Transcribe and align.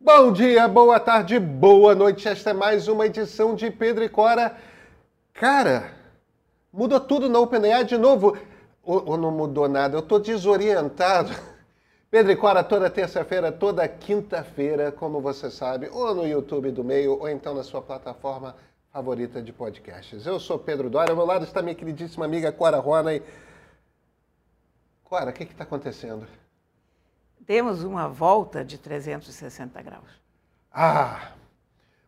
Bom 0.00 0.32
dia, 0.32 0.68
boa 0.68 1.00
tarde, 1.00 1.40
boa 1.40 1.92
noite. 1.92 2.28
Esta 2.28 2.50
é 2.50 2.52
mais 2.52 2.86
uma 2.86 3.06
edição 3.06 3.56
de 3.56 3.68
Pedro 3.68 4.04
e 4.04 4.08
Cora. 4.08 4.56
Cara, 5.34 5.92
mudou 6.72 7.00
tudo 7.00 7.28
na 7.28 7.40
OpenAI 7.40 7.82
de 7.82 7.98
novo. 7.98 8.38
Ou, 8.80 9.10
ou 9.10 9.16
não 9.16 9.32
mudou 9.32 9.68
nada? 9.68 9.96
Eu 9.96 10.00
estou 10.00 10.20
desorientado. 10.20 11.34
Pedro 12.12 12.30
e 12.30 12.36
Cora 12.36 12.62
toda 12.62 12.88
terça-feira, 12.88 13.50
toda 13.50 13.88
quinta-feira, 13.88 14.92
como 14.92 15.20
você 15.20 15.50
sabe, 15.50 15.88
ou 15.88 16.14
no 16.14 16.26
YouTube 16.26 16.70
do 16.70 16.84
meio, 16.84 17.18
ou 17.18 17.28
então 17.28 17.52
na 17.52 17.64
sua 17.64 17.82
plataforma 17.82 18.54
favorita 18.92 19.42
de 19.42 19.52
podcasts. 19.52 20.24
Eu 20.24 20.38
sou 20.38 20.60
Pedro 20.60 20.88
Dória, 20.88 21.10
ao 21.10 21.16
meu 21.16 21.26
lado 21.26 21.44
está 21.44 21.60
minha 21.60 21.74
queridíssima 21.74 22.24
amiga 22.24 22.52
Cora 22.52 22.78
Ronay. 22.78 23.20
Cora, 25.02 25.30
o 25.30 25.32
que 25.32 25.42
está 25.42 25.64
acontecendo? 25.64 26.24
Temos 27.48 27.82
uma 27.82 28.06
volta 28.06 28.62
de 28.62 28.76
360 28.76 29.80
graus. 29.80 30.20
Ah, 30.70 31.32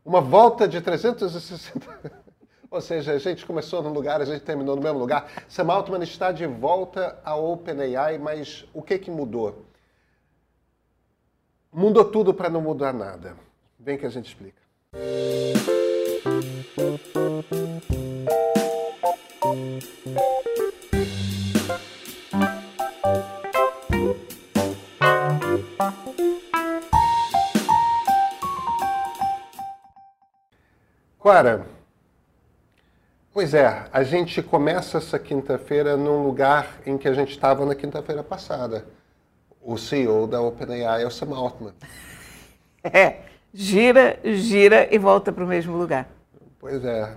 uma 0.04 0.20
volta 0.20 0.68
de 0.68 0.82
360 0.82 2.12
Ou 2.70 2.78
seja, 2.82 3.12
a 3.12 3.18
gente 3.18 3.46
começou 3.46 3.82
num 3.82 3.90
lugar, 3.90 4.20
a 4.20 4.26
gente 4.26 4.42
terminou 4.42 4.76
no 4.76 4.82
mesmo 4.82 4.98
lugar. 4.98 5.32
Sam 5.48 5.72
Altman 5.72 6.02
está 6.02 6.30
de 6.30 6.46
volta 6.46 7.18
à 7.24 7.34
OpenAI, 7.36 8.18
mas 8.18 8.66
o 8.74 8.82
que, 8.82 8.98
que 8.98 9.10
mudou? 9.10 9.64
Mudou 11.72 12.04
tudo 12.04 12.34
para 12.34 12.50
não 12.50 12.60
mudar 12.60 12.92
nada. 12.92 13.34
Vem 13.78 13.96
que 13.96 14.04
a 14.04 14.10
gente 14.10 14.26
explica. 14.26 14.60
Clara, 31.30 31.64
pois 33.32 33.54
é, 33.54 33.84
a 33.92 34.02
gente 34.02 34.42
começa 34.42 34.98
essa 34.98 35.16
quinta-feira 35.16 35.96
num 35.96 36.24
lugar 36.24 36.80
em 36.84 36.98
que 36.98 37.06
a 37.06 37.12
gente 37.12 37.30
estava 37.30 37.64
na 37.64 37.72
quinta-feira 37.72 38.24
passada. 38.24 38.84
O 39.62 39.78
CEO 39.78 40.26
da 40.26 40.40
OpenAI 40.40 41.04
é 41.04 41.06
o 41.06 41.10
Sam 41.10 41.36
Altman. 41.36 41.72
É, 42.82 43.18
gira, 43.54 44.18
gira 44.24 44.92
e 44.92 44.98
volta 44.98 45.30
para 45.30 45.44
o 45.44 45.46
mesmo 45.46 45.76
lugar. 45.76 46.08
Pois 46.58 46.84
é. 46.84 47.14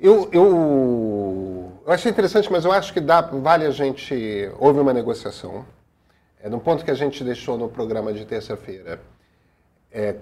Eu, 0.00 0.30
eu, 0.32 1.72
eu 1.84 1.92
achei 1.92 2.10
interessante, 2.10 2.50
mas 2.50 2.64
eu 2.64 2.72
acho 2.72 2.94
que 2.94 3.00
dá, 3.00 3.20
vale 3.20 3.66
a 3.66 3.70
gente. 3.70 4.50
Houve 4.58 4.80
uma 4.80 4.94
negociação. 4.94 5.66
É, 6.40 6.48
no 6.48 6.60
ponto 6.60 6.82
que 6.82 6.90
a 6.90 6.94
gente 6.94 7.22
deixou 7.22 7.58
no 7.58 7.68
programa 7.68 8.10
de 8.10 8.24
terça-feira, 8.24 9.02
é, 9.92 10.16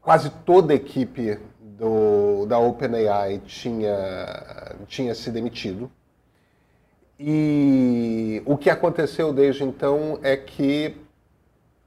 quase 0.00 0.30
toda 0.30 0.72
a 0.72 0.76
equipe 0.76 1.38
do, 1.78 2.44
da 2.46 2.58
OpenAI 2.58 3.38
tinha, 3.46 4.74
tinha 4.88 5.14
se 5.14 5.30
demitido. 5.30 5.90
E 7.18 8.42
o 8.44 8.56
que 8.56 8.68
aconteceu 8.68 9.32
desde 9.32 9.64
então 9.64 10.18
é 10.22 10.36
que, 10.36 10.96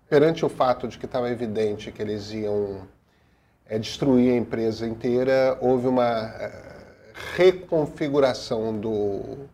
perante 0.09 0.45
o 0.45 0.50
fato 0.50 0.88
de 0.88 0.97
que 0.97 1.06
estava 1.06 1.30
evidente 1.30 1.92
que 1.92 2.02
eles 2.02 2.31
iam 2.31 2.88
é, 3.66 3.78
destruir 3.78 4.34
a 4.34 4.38
empresa 4.38 4.88
inteira, 4.88 5.58
houve 5.62 5.88
uma 5.88 6.34
é, 6.38 6.52
reconfiguração 7.36 8.78
do, 8.78 9.47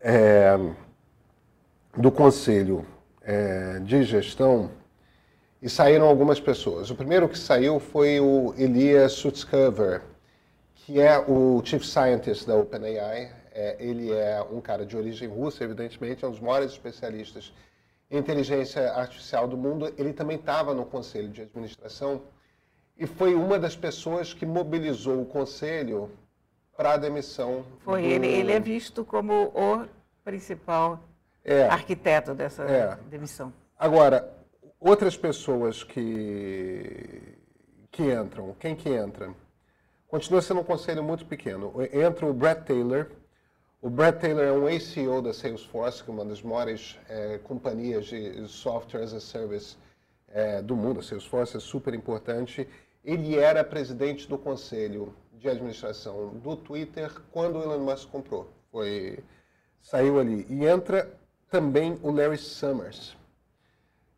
é, 0.00 0.58
do 1.96 2.10
conselho 2.10 2.86
é, 3.22 3.78
de 3.80 4.02
gestão 4.04 4.70
e 5.60 5.68
saíram 5.68 6.06
algumas 6.06 6.38
pessoas. 6.38 6.90
O 6.90 6.94
primeiro 6.94 7.28
que 7.28 7.38
saiu 7.38 7.80
foi 7.80 8.20
o 8.20 8.54
Elias 8.56 9.12
Sutskever, 9.12 10.02
que 10.74 11.00
é 11.00 11.18
o 11.18 11.62
Chief 11.64 11.84
Scientist 11.84 12.46
da 12.46 12.54
OpenAI. 12.54 13.32
É, 13.52 13.76
ele 13.80 14.12
é 14.12 14.42
um 14.50 14.60
cara 14.60 14.84
de 14.84 14.96
origem 14.96 15.28
russa, 15.28 15.64
evidentemente, 15.64 16.24
é 16.24 16.28
um 16.28 16.30
dos 16.30 16.40
maiores 16.40 16.72
especialistas 16.72 17.52
em 18.10 18.18
inteligência 18.18 18.92
artificial 18.92 19.48
do 19.48 19.56
mundo. 19.56 19.92
Ele 19.96 20.12
também 20.12 20.36
estava 20.36 20.74
no 20.74 20.84
conselho 20.84 21.28
de 21.28 21.42
administração 21.42 22.22
e 22.98 23.06
foi 23.06 23.34
uma 23.34 23.58
das 23.58 23.74
pessoas 23.74 24.34
que 24.34 24.44
mobilizou 24.44 25.22
o 25.22 25.26
conselho 25.26 26.10
para 26.76 26.92
a 26.92 26.96
demissão. 26.98 27.64
Foi, 27.80 28.02
do... 28.02 28.06
ele, 28.08 28.26
ele 28.26 28.52
é 28.52 28.60
visto 28.60 29.04
como 29.04 29.50
o 29.54 29.86
principal 30.22 31.00
é, 31.42 31.64
arquiteto 31.64 32.34
dessa 32.34 32.62
é. 32.64 32.98
demissão. 33.08 33.52
Agora, 33.78 34.35
outras 34.86 35.16
pessoas 35.16 35.82
que, 35.82 37.36
que 37.90 38.04
entram, 38.12 38.54
quem 38.58 38.76
que 38.76 38.88
entra? 38.88 39.34
Continua 40.06 40.40
sendo 40.40 40.60
um 40.60 40.64
conselho 40.64 41.02
muito 41.02 41.26
pequeno. 41.26 41.74
Entra 41.92 42.26
o 42.26 42.32
Brett 42.32 42.64
Taylor. 42.64 43.08
O 43.82 43.90
Brett 43.90 44.20
Taylor 44.20 44.44
é 44.44 44.52
um 44.52 44.66
ACO 44.66 45.20
da 45.20 45.32
Salesforce, 45.32 46.02
que 46.04 46.10
é 46.10 46.12
uma 46.12 46.24
das 46.24 46.40
maiores 46.40 46.96
é, 47.08 47.38
companhias 47.38 48.06
de 48.06 48.46
software 48.46 49.02
as 49.02 49.12
a 49.12 49.20
service 49.20 49.76
é, 50.28 50.62
do 50.62 50.76
mundo. 50.76 51.00
A 51.00 51.02
Salesforce 51.02 51.56
é 51.56 51.60
super 51.60 51.92
importante. 51.92 52.68
Ele 53.04 53.36
era 53.36 53.64
presidente 53.64 54.28
do 54.28 54.38
conselho 54.38 55.12
de 55.32 55.48
administração 55.48 56.28
do 56.28 56.56
Twitter 56.56 57.12
quando 57.32 57.58
o 57.58 57.62
Elon 57.62 57.80
Musk 57.80 58.08
comprou. 58.08 58.48
Foi, 58.70 59.18
saiu 59.82 60.20
ali. 60.20 60.46
E 60.48 60.64
entra 60.64 61.12
também 61.50 61.98
o 62.02 62.12
Larry 62.12 62.38
Summers. 62.38 63.15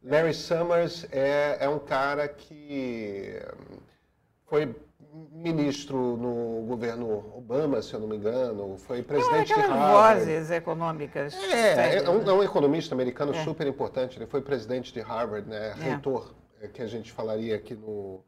Larry 0.03 0.35
Summers 0.35 1.07
é, 1.11 1.59
é 1.61 1.69
um 1.69 1.79
cara 1.79 2.29
que 2.29 3.41
foi 4.47 4.75
ministro 5.33 6.17
no 6.17 6.67
governo 6.67 7.33
Obama, 7.37 7.83
se 7.83 7.95
eu 7.95 8.01
não 8.01 8.07
me 8.07 8.17
engano, 8.17 8.77
foi 8.79 9.03
presidente 9.03 9.55
de 9.55 9.61
Harvard. 9.61 10.21
vozes 10.21 10.51
econômicas. 10.51 11.35
É, 11.35 11.97
é 11.97 12.11
um, 12.11 12.23
é 12.23 12.33
um, 12.33 12.43
economista 12.43 12.95
americano 12.95 13.35
é. 13.35 13.45
super 13.45 13.67
importante. 13.67 14.19
Ele 14.19 14.27
foi 14.27 14.41
presidente 14.41 14.93
de 14.93 15.01
Harvard, 15.01 15.49
né, 15.49 15.71
é. 15.71 15.91
reitor, 15.91 16.33
é, 16.61 16.69
que 16.69 16.83
a 16.83 16.87
gente 16.87 17.11
falaria 17.11 17.57
aqui 17.57 17.75
no... 17.75 18.21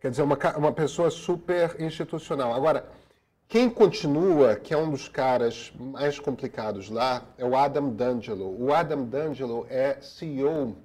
Quer 0.00 0.10
dizer, 0.10 0.22
uma, 0.22 0.38
uma 0.56 0.72
pessoa 0.72 1.10
super 1.10 1.76
institucional. 1.80 2.52
Agora, 2.54 2.86
quem 3.48 3.68
continua, 3.70 4.56
que 4.56 4.72
é 4.72 4.76
um 4.76 4.90
dos 4.90 5.08
caras 5.08 5.72
mais 5.78 6.18
complicados 6.18 6.90
lá, 6.90 7.22
é 7.38 7.44
o 7.44 7.56
Adam 7.56 7.90
D'Angelo. 7.90 8.54
O 8.62 8.72
Adam 8.72 9.04
D'Angelo 9.04 9.66
é 9.70 9.98
CEO 10.00 10.76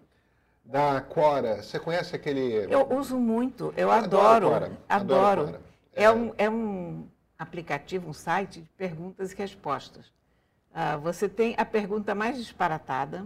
da 0.69 1.01
Quora. 1.01 1.63
Você 1.63 1.79
conhece 1.79 2.15
aquele. 2.15 2.67
Eu 2.71 2.87
uso 2.93 3.17
muito, 3.17 3.73
eu 3.75 3.91
adoro. 3.91 4.53
Adoro. 4.53 4.77
adoro. 4.87 5.41
adoro. 5.41 5.59
É, 5.93 6.03
é, 6.03 6.11
um, 6.11 6.33
é 6.37 6.49
um 6.49 7.07
aplicativo, 7.37 8.09
um 8.09 8.13
site 8.13 8.61
de 8.61 8.69
perguntas 8.77 9.31
e 9.31 9.35
respostas. 9.35 10.05
Uh, 10.71 10.99
você 11.01 11.27
tem 11.27 11.55
a 11.57 11.65
pergunta 11.65 12.13
mais 12.13 12.37
disparatada. 12.37 13.25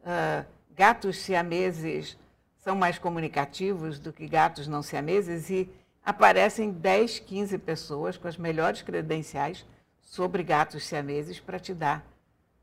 Uh, 0.00 0.44
gatos 0.74 1.18
siameses 1.18 2.16
são 2.56 2.74
mais 2.74 2.98
comunicativos 2.98 3.98
do 3.98 4.12
que 4.12 4.26
gatos 4.26 4.66
não 4.66 4.82
siameses 4.82 5.50
e 5.50 5.70
aparecem 6.04 6.70
10, 6.70 7.18
15 7.20 7.58
pessoas 7.58 8.16
com 8.16 8.26
as 8.26 8.38
melhores 8.38 8.80
credenciais 8.80 9.66
sobre 10.00 10.42
gatos 10.42 10.84
siameses 10.84 11.38
para 11.38 11.58
te 11.58 11.74
dar 11.74 12.04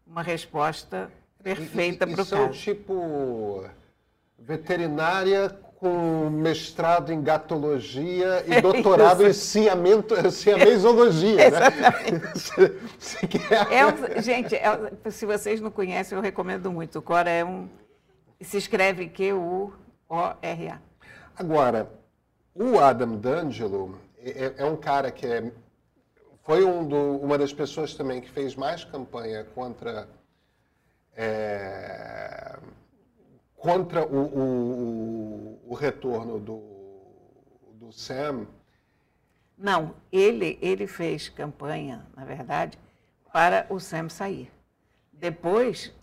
uma 0.05 0.23
resposta 0.23 1.11
perfeita 1.43 2.05
para 2.05 2.13
o 2.13 2.17
caso. 2.17 2.29
São 2.29 2.51
tipo 2.51 3.63
veterinária 4.45 5.57
com 5.81 6.29
mestrado 6.29 7.11
em 7.11 7.23
gatologia 7.23 8.45
e 8.45 8.61
doutorado 8.61 9.25
em 9.25 9.33
siamesologia, 9.33 11.49
né? 11.49 11.59
é 13.71 13.85
um, 13.87 14.21
gente, 14.21 14.55
é, 14.55 15.09
se 15.09 15.25
vocês 15.25 15.59
não 15.59 15.71
conhecem, 15.71 16.15
eu 16.15 16.21
recomendo 16.21 16.71
muito. 16.71 16.99
O 16.99 17.01
Cora 17.01 17.31
é 17.31 17.43
um... 17.43 17.67
Se 18.39 18.57
escreve 18.57 19.07
Q-U-O-R-A. 19.07 20.79
Agora, 21.35 21.91
o 22.53 22.79
Adam 22.79 23.15
D'Angelo 23.15 23.99
é, 24.19 24.53
é, 24.57 24.65
um 24.65 24.75
cara 24.75 25.09
que 25.09 25.25
é, 25.25 25.51
foi 26.43 26.63
um 26.63 26.87
do, 26.87 27.17
uma 27.17 27.39
das 27.39 27.53
pessoas 27.53 27.95
também 27.95 28.21
que 28.21 28.29
fez 28.29 28.55
mais 28.55 28.83
campanha 28.83 29.47
contra... 29.55 30.07
É, 31.15 32.55
contra 33.61 34.03
o, 34.03 34.25
o, 34.25 35.59
o 35.67 35.75
retorno 35.75 36.39
do, 36.39 36.61
do 37.73 37.91
Sam? 37.91 38.47
Não, 39.55 39.93
ele, 40.11 40.57
ele 40.61 40.87
fez 40.87 41.29
campanha, 41.29 42.07
na 42.17 42.25
verdade, 42.25 42.77
para 43.31 43.67
o 43.69 43.79
Sam 43.79 44.09
sair. 44.09 44.51
Depois, 45.13 45.93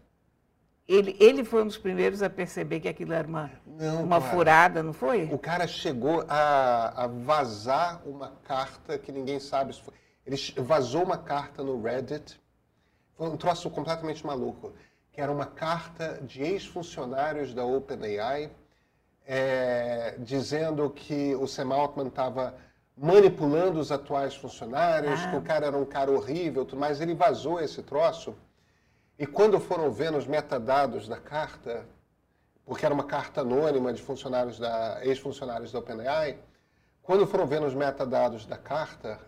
ele, 0.87 1.17
ele 1.19 1.43
foi 1.43 1.63
um 1.63 1.67
dos 1.67 1.77
primeiros 1.77 2.23
a 2.23 2.31
perceber 2.31 2.79
que 2.79 2.89
aquilo 2.89 3.13
era 3.13 3.27
uma, 3.27 3.51
não, 3.67 4.05
uma 4.05 4.21
furada, 4.21 4.81
não 4.81 4.93
foi? 4.93 5.25
O 5.25 5.39
cara 5.39 5.67
chegou 5.67 6.25
a, 6.29 7.05
a, 7.05 7.07
vazar 7.09 8.01
uma 8.07 8.31
carta 8.45 8.97
que 8.97 9.11
ninguém 9.11 9.41
sabe 9.41 9.75
se 9.75 9.83
foi. 9.83 9.95
Ele 10.25 10.37
vazou 10.59 11.03
uma 11.03 11.19
carta 11.19 11.65
no 11.65 11.83
Reddit. 11.83 12.41
Foi 13.17 13.29
um 13.29 13.37
troço 13.37 13.69
completamente 13.69 14.25
maluco 14.25 14.73
que 15.19 15.23
era 15.23 15.33
uma 15.33 15.47
carta 15.47 16.21
de 16.23 16.41
ex-funcionários 16.45 17.53
da 17.53 17.65
OpenAI 17.65 18.53
é, 19.27 20.15
dizendo 20.21 20.89
que 20.91 21.35
o 21.35 21.45
Sam 21.45 21.75
Altman 21.75 22.07
estava 22.07 22.55
manipulando 22.97 23.81
os 23.81 23.91
atuais 23.91 24.37
funcionários, 24.37 25.21
ah. 25.21 25.31
que 25.31 25.37
o 25.37 25.43
cara 25.43 25.67
era 25.67 25.77
um 25.77 25.85
cara 25.85 26.09
horrível, 26.13 26.65
tudo 26.65 26.79
mais. 26.79 27.01
Ele 27.01 27.17
vazou 27.17 27.59
esse 27.59 27.83
troço. 27.83 28.33
E 29.19 29.27
quando 29.27 29.59
foram 29.59 29.91
ver 29.91 30.13
nos 30.13 30.25
metadados 30.25 31.09
da 31.09 31.17
carta, 31.17 31.85
porque 32.65 32.87
era 32.87 32.95
uma 32.95 33.03
carta 33.03 33.41
anônima 33.41 33.93
de 33.93 34.01
funcionários 34.01 34.57
da 34.57 35.05
ex-funcionários 35.05 35.73
da 35.73 35.81
OpenAI, 35.81 36.39
quando 37.03 37.27
foram 37.27 37.45
ver 37.45 37.61
nos 37.61 37.75
metadados 37.75 38.47
da 38.47 38.57
carta, 38.57 39.19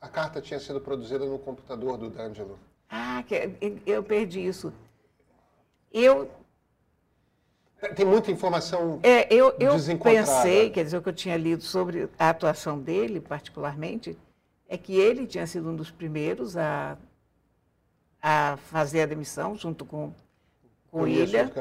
a 0.00 0.06
carta 0.06 0.40
tinha 0.40 0.60
sido 0.60 0.80
produzida 0.80 1.26
no 1.26 1.40
computador 1.40 1.98
do 1.98 2.08
D'Angelo. 2.08 2.56
Ah, 2.88 3.24
eu 3.84 4.00
perdi 4.04 4.46
isso. 4.46 4.72
Eu 5.94 6.28
tem 7.94 8.06
muita 8.06 8.30
informação 8.30 8.98
é, 9.02 9.32
eu, 9.32 9.54
eu 9.60 9.74
pensei, 10.02 10.70
quer 10.70 10.84
dizer, 10.84 10.96
o 10.96 11.02
que 11.02 11.08
eu 11.10 11.12
tinha 11.12 11.36
lido 11.36 11.62
sobre 11.62 12.08
a 12.18 12.30
atuação 12.30 12.78
dele, 12.78 13.20
particularmente, 13.20 14.16
é 14.68 14.78
que 14.78 14.94
ele 14.94 15.26
tinha 15.26 15.46
sido 15.46 15.68
um 15.68 15.76
dos 15.76 15.90
primeiros 15.90 16.56
a, 16.56 16.96
a 18.22 18.56
fazer 18.70 19.02
a 19.02 19.06
demissão, 19.06 19.54
junto 19.54 19.84
com, 19.84 20.12
com 20.90 21.02
o 21.02 21.06
Ilha, 21.08 21.52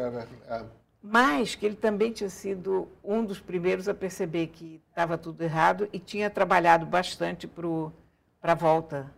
é. 0.49 0.63
mas 1.01 1.55
que 1.55 1.65
ele 1.65 1.75
também 1.75 2.11
tinha 2.11 2.29
sido 2.29 2.87
um 3.03 3.25
dos 3.25 3.39
primeiros 3.39 3.89
a 3.89 3.93
perceber 3.93 4.47
que 4.47 4.81
estava 4.89 5.17
tudo 5.17 5.41
errado 5.41 5.89
e 5.91 5.99
tinha 5.99 6.29
trabalhado 6.29 6.85
bastante 6.85 7.47
para 7.47 7.91
a 8.41 8.55
volta 8.55 9.11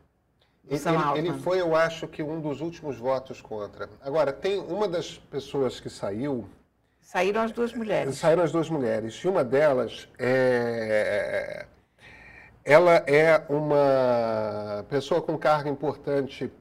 ele, 0.69 1.29
ele, 1.29 1.39
foi, 1.39 1.61
eu 1.61 1.75
acho, 1.75 2.07
que 2.07 2.23
um 2.23 2.41
dos 2.41 2.61
últimos 2.61 2.97
votos 2.97 3.41
contra. 3.41 3.89
Agora, 4.01 4.33
tem 4.33 4.59
uma 4.59 4.87
das 4.87 5.17
pessoas 5.17 5.79
que 5.79 5.89
saiu, 5.89 6.49
Saíram 7.05 7.41
as 7.41 7.51
duas 7.51 7.71
mulheres. 7.71 8.17
Saíram 8.17 8.43
as 8.43 8.51
duas 8.51 8.67
mulheres. 8.67 9.13
E 9.13 9.27
uma 9.27 9.43
delas 9.43 10.09
é. 10.17 11.67
Ela 12.63 12.95
é 13.05 13.45
uma 13.47 14.83
pessoa 14.89 15.21
com 15.21 15.37
cargo 15.37 15.69
importante 15.69 16.51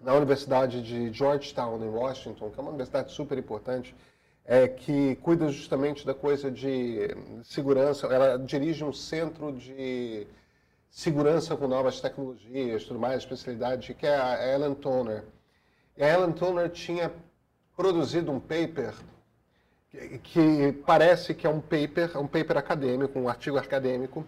na 0.00 0.14
Universidade 0.14 0.82
de 0.82 1.12
Georgetown, 1.12 1.84
em 1.84 1.90
Washington, 1.90 2.50
que 2.50 2.58
é 2.58 2.62
uma 2.62 2.70
universidade 2.70 3.12
super 3.12 3.36
importante, 3.36 3.94
é, 4.42 4.66
que 4.66 5.16
cuida 5.16 5.50
justamente 5.50 6.06
da 6.06 6.14
coisa 6.14 6.50
de 6.50 7.14
segurança. 7.44 8.06
Ela 8.06 8.38
dirige 8.38 8.82
um 8.82 8.92
centro 8.92 9.52
de 9.52 10.26
segurança 10.90 11.56
com 11.56 11.68
novas 11.68 12.00
tecnologias, 12.00 12.84
tudo 12.84 12.98
mais, 12.98 13.18
especialidade, 13.20 13.94
que 13.94 14.06
é 14.06 14.16
a 14.16 14.54
Ellen 14.54 14.74
Toner. 14.74 15.24
E 15.96 16.02
a 16.02 16.08
Ellen 16.12 16.32
Toner 16.32 16.68
tinha 16.68 17.12
produzido 17.76 18.30
um 18.30 18.40
paper 18.40 18.94
que 20.22 20.72
parece 20.86 21.34
que 21.34 21.46
é 21.46 21.50
um 21.50 21.60
paper, 21.60 22.16
um 22.18 22.26
paper 22.26 22.58
acadêmico, 22.58 23.18
um 23.18 23.28
artigo 23.28 23.58
acadêmico, 23.58 24.24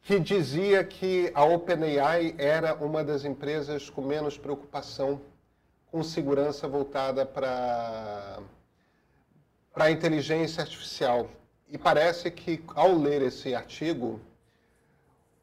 que 0.00 0.18
dizia 0.20 0.84
que 0.84 1.30
a 1.34 1.44
OpenAI 1.44 2.34
era 2.38 2.74
uma 2.74 3.02
das 3.02 3.24
empresas 3.24 3.90
com 3.90 4.02
menos 4.02 4.38
preocupação 4.38 5.20
com 5.90 6.02
segurança 6.02 6.68
voltada 6.68 7.24
para 7.24 8.40
para 9.74 9.86
a 9.86 9.90
inteligência 9.90 10.62
artificial. 10.62 11.28
E 11.68 11.76
parece 11.76 12.30
que, 12.30 12.62
ao 12.76 12.96
ler 12.96 13.22
esse 13.22 13.54
artigo, 13.56 14.20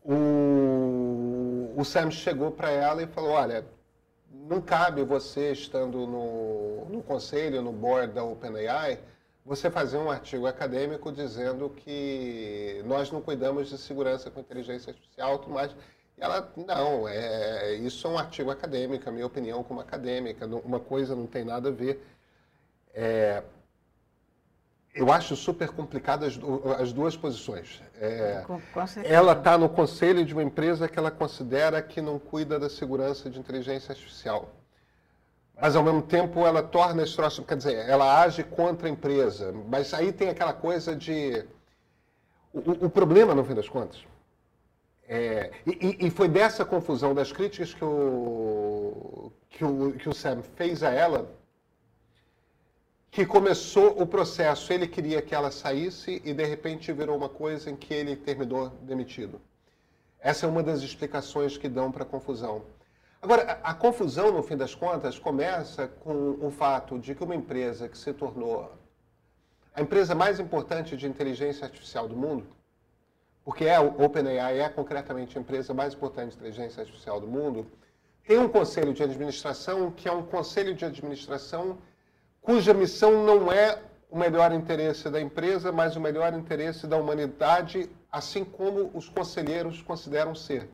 o, 0.03 1.73
o 1.77 1.83
Sam 1.85 2.11
chegou 2.11 2.51
para 2.51 2.69
ela 2.69 3.03
e 3.03 3.07
falou: 3.07 3.31
Olha, 3.31 3.65
não 4.31 4.61
cabe 4.61 5.03
você, 5.03 5.51
estando 5.51 6.07
no, 6.07 6.85
no 6.85 7.03
conselho, 7.03 7.61
no 7.61 7.71
board 7.71 8.13
da 8.13 8.23
OpenAI, 8.23 8.99
você 9.45 9.69
fazer 9.69 9.97
um 9.97 10.09
artigo 10.09 10.47
acadêmico 10.47 11.11
dizendo 11.11 11.69
que 11.69 12.81
nós 12.85 13.11
não 13.11 13.21
cuidamos 13.21 13.69
de 13.69 13.77
segurança 13.77 14.29
com 14.29 14.39
inteligência 14.39 14.91
artificial, 14.91 15.39
tudo 15.39 15.53
mais. 15.53 15.71
E 16.17 16.21
ela, 16.21 16.51
não, 16.55 17.07
é, 17.07 17.75
isso 17.75 18.07
é 18.07 18.09
um 18.09 18.17
artigo 18.17 18.51
acadêmico, 18.51 19.07
a 19.07 19.11
minha 19.11 19.25
opinião 19.25 19.63
como 19.63 19.79
acadêmica, 19.79 20.45
uma 20.45 20.79
coisa 20.79 21.15
não 21.15 21.25
tem 21.25 21.43
nada 21.43 21.69
a 21.69 21.71
ver. 21.71 22.05
É, 22.93 23.43
eu 24.93 25.11
acho 25.11 25.35
super 25.35 25.69
complicado 25.69 26.25
as, 26.25 26.37
as 26.79 26.91
duas 26.91 27.15
posições. 27.15 27.81
É, 27.99 28.43
com, 28.45 28.59
com 28.59 28.79
ela 29.03 29.33
está 29.33 29.57
no 29.57 29.69
conselho 29.69 30.25
de 30.25 30.33
uma 30.33 30.43
empresa 30.43 30.87
que 30.87 30.99
ela 30.99 31.09
considera 31.09 31.81
que 31.81 32.01
não 32.01 32.19
cuida 32.19 32.59
da 32.59 32.69
segurança 32.69 33.29
de 33.29 33.39
inteligência 33.39 33.93
artificial. 33.93 34.49
Mas, 35.59 35.75
ao 35.75 35.83
mesmo 35.83 36.01
tempo, 36.01 36.45
ela 36.45 36.63
torna 36.63 37.03
esse 37.03 37.15
troço, 37.15 37.43
quer 37.43 37.55
dizer, 37.55 37.87
ela 37.87 38.21
age 38.21 38.43
contra 38.43 38.87
a 38.87 38.91
empresa. 38.91 39.53
Mas 39.67 39.93
aí 39.93 40.11
tem 40.11 40.29
aquela 40.29 40.53
coisa 40.53 40.95
de... 40.95 41.45
O, 42.51 42.85
o 42.87 42.89
problema, 42.89 43.33
no 43.33 43.45
fim 43.45 43.53
das 43.53 43.69
contas, 43.69 44.03
é, 45.07 45.51
e, 45.65 46.07
e, 46.07 46.09
foi 46.09 46.27
dessa 46.27 46.65
confusão 46.65 47.13
das 47.13 47.31
críticas 47.31 47.73
que 47.73 47.83
o, 47.83 49.31
que 49.49 49.63
o, 49.63 49.93
que 49.93 50.09
o 50.09 50.13
Sam 50.13 50.41
fez 50.55 50.83
a 50.83 50.89
ela 50.89 51.29
que 53.11 53.25
começou 53.25 54.01
o 54.01 54.07
processo. 54.07 54.71
Ele 54.71 54.87
queria 54.87 55.21
que 55.21 55.35
ela 55.35 55.51
saísse 55.51 56.21
e 56.23 56.33
de 56.33 56.45
repente 56.45 56.93
virou 56.93 57.17
uma 57.17 57.29
coisa 57.29 57.69
em 57.69 57.75
que 57.75 57.93
ele 57.93 58.15
terminou 58.15 58.69
demitido. 58.81 59.41
Essa 60.19 60.45
é 60.45 60.49
uma 60.49 60.63
das 60.63 60.81
explicações 60.81 61.57
que 61.57 61.67
dão 61.67 61.91
para 61.91 62.03
a 62.03 62.05
confusão. 62.05 62.63
Agora, 63.21 63.59
a, 63.61 63.73
confusão, 63.73 64.31
no 64.31 64.41
fim 64.41 64.55
das 64.55 64.73
contas, 64.73 65.19
começa 65.19 65.87
com 65.87 66.37
o 66.41 66.49
fato 66.49 66.97
de 66.97 67.13
que 67.13 67.23
uma 67.23 67.35
empresa 67.35 67.87
que 67.87 67.97
se 67.97 68.13
tornou 68.13 68.71
a 69.73 69.81
empresa 69.81 70.15
mais 70.15 70.39
importante 70.39 70.97
de 70.97 71.07
inteligência 71.07 71.65
artificial 71.65 72.07
do 72.07 72.15
mundo, 72.15 72.45
porque 73.43 73.65
é 73.65 73.79
o 73.79 74.03
OpenAI 74.03 74.59
é 74.59 74.69
concretamente 74.69 75.37
a 75.37 75.41
empresa 75.41 75.73
mais 75.73 75.93
importante 75.93 76.31
de 76.31 76.37
inteligência 76.37 76.81
artificial 76.81 77.21
do 77.21 77.27
mundo, 77.27 77.65
tem 78.25 78.37
um 78.37 78.49
conselho 78.49 78.93
de 78.93 79.01
administração 79.01 79.91
que 79.91 80.07
é 80.09 80.11
um 80.11 80.23
conselho 80.23 80.73
de 80.73 80.83
administração 80.83 81.77
cuja 82.41 82.73
missão 82.73 83.23
não 83.23 83.51
é 83.51 83.79
o 84.09 84.17
melhor 84.17 84.51
interesse 84.51 85.09
da 85.09 85.21
empresa, 85.21 85.71
mas 85.71 85.95
o 85.95 86.01
melhor 86.01 86.33
interesse 86.33 86.85
da 86.85 86.97
humanidade, 86.97 87.89
assim 88.11 88.43
como 88.43 88.91
os 88.93 89.07
conselheiros 89.07 89.81
consideram 89.81 90.35
ser. 90.35 90.69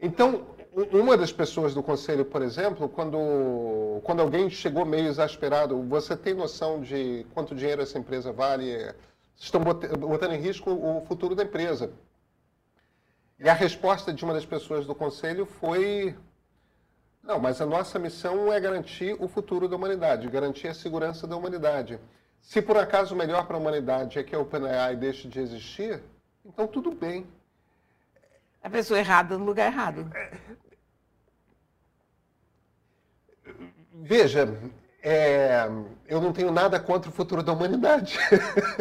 Então, 0.00 0.46
uma 0.90 1.16
das 1.16 1.30
pessoas 1.30 1.74
do 1.74 1.82
conselho, 1.82 2.24
por 2.24 2.40
exemplo, 2.40 2.88
quando, 2.88 4.00
quando 4.02 4.20
alguém 4.20 4.48
chegou 4.48 4.86
meio 4.86 5.06
exasperado, 5.06 5.80
você 5.82 6.16
tem 6.16 6.32
noção 6.32 6.80
de 6.80 7.26
quanto 7.34 7.54
dinheiro 7.54 7.82
essa 7.82 7.98
empresa 7.98 8.32
vale? 8.32 8.94
Estão 9.36 9.60
botando 9.60 10.32
em 10.32 10.40
risco 10.40 10.70
o 10.70 11.04
futuro 11.06 11.34
da 11.34 11.44
empresa. 11.44 11.92
E 13.38 13.48
a 13.48 13.52
resposta 13.54 14.12
de 14.12 14.24
uma 14.24 14.32
das 14.32 14.46
pessoas 14.46 14.86
do 14.86 14.94
conselho 14.94 15.44
foi 15.44 16.16
não, 17.22 17.38
mas 17.38 17.60
a 17.60 17.66
nossa 17.66 17.98
missão 17.98 18.52
é 18.52 18.58
garantir 18.58 19.16
o 19.18 19.28
futuro 19.28 19.68
da 19.68 19.76
humanidade, 19.76 20.28
garantir 20.28 20.68
a 20.68 20.74
segurança 20.74 21.26
da 21.26 21.36
humanidade. 21.36 22.00
Se 22.40 22.60
por 22.60 22.76
acaso 22.76 23.14
o 23.14 23.18
melhor 23.18 23.46
para 23.46 23.56
a 23.56 23.60
humanidade 23.60 24.18
é 24.18 24.24
que 24.24 24.34
a 24.34 24.40
OpenAI 24.40 24.96
deixe 24.96 25.28
de 25.28 25.38
existir, 25.38 26.02
então 26.44 26.66
tudo 26.66 26.90
bem. 26.90 27.26
A 28.60 28.68
pessoa 28.68 28.98
errada 28.98 29.38
no 29.38 29.44
lugar 29.44 29.66
errado. 29.66 30.10
Veja, 33.94 34.58
é, 35.00 35.68
eu 36.08 36.20
não 36.20 36.32
tenho 36.32 36.50
nada 36.50 36.80
contra 36.80 37.08
o 37.08 37.12
futuro 37.12 37.42
da 37.42 37.52
humanidade. 37.52 38.18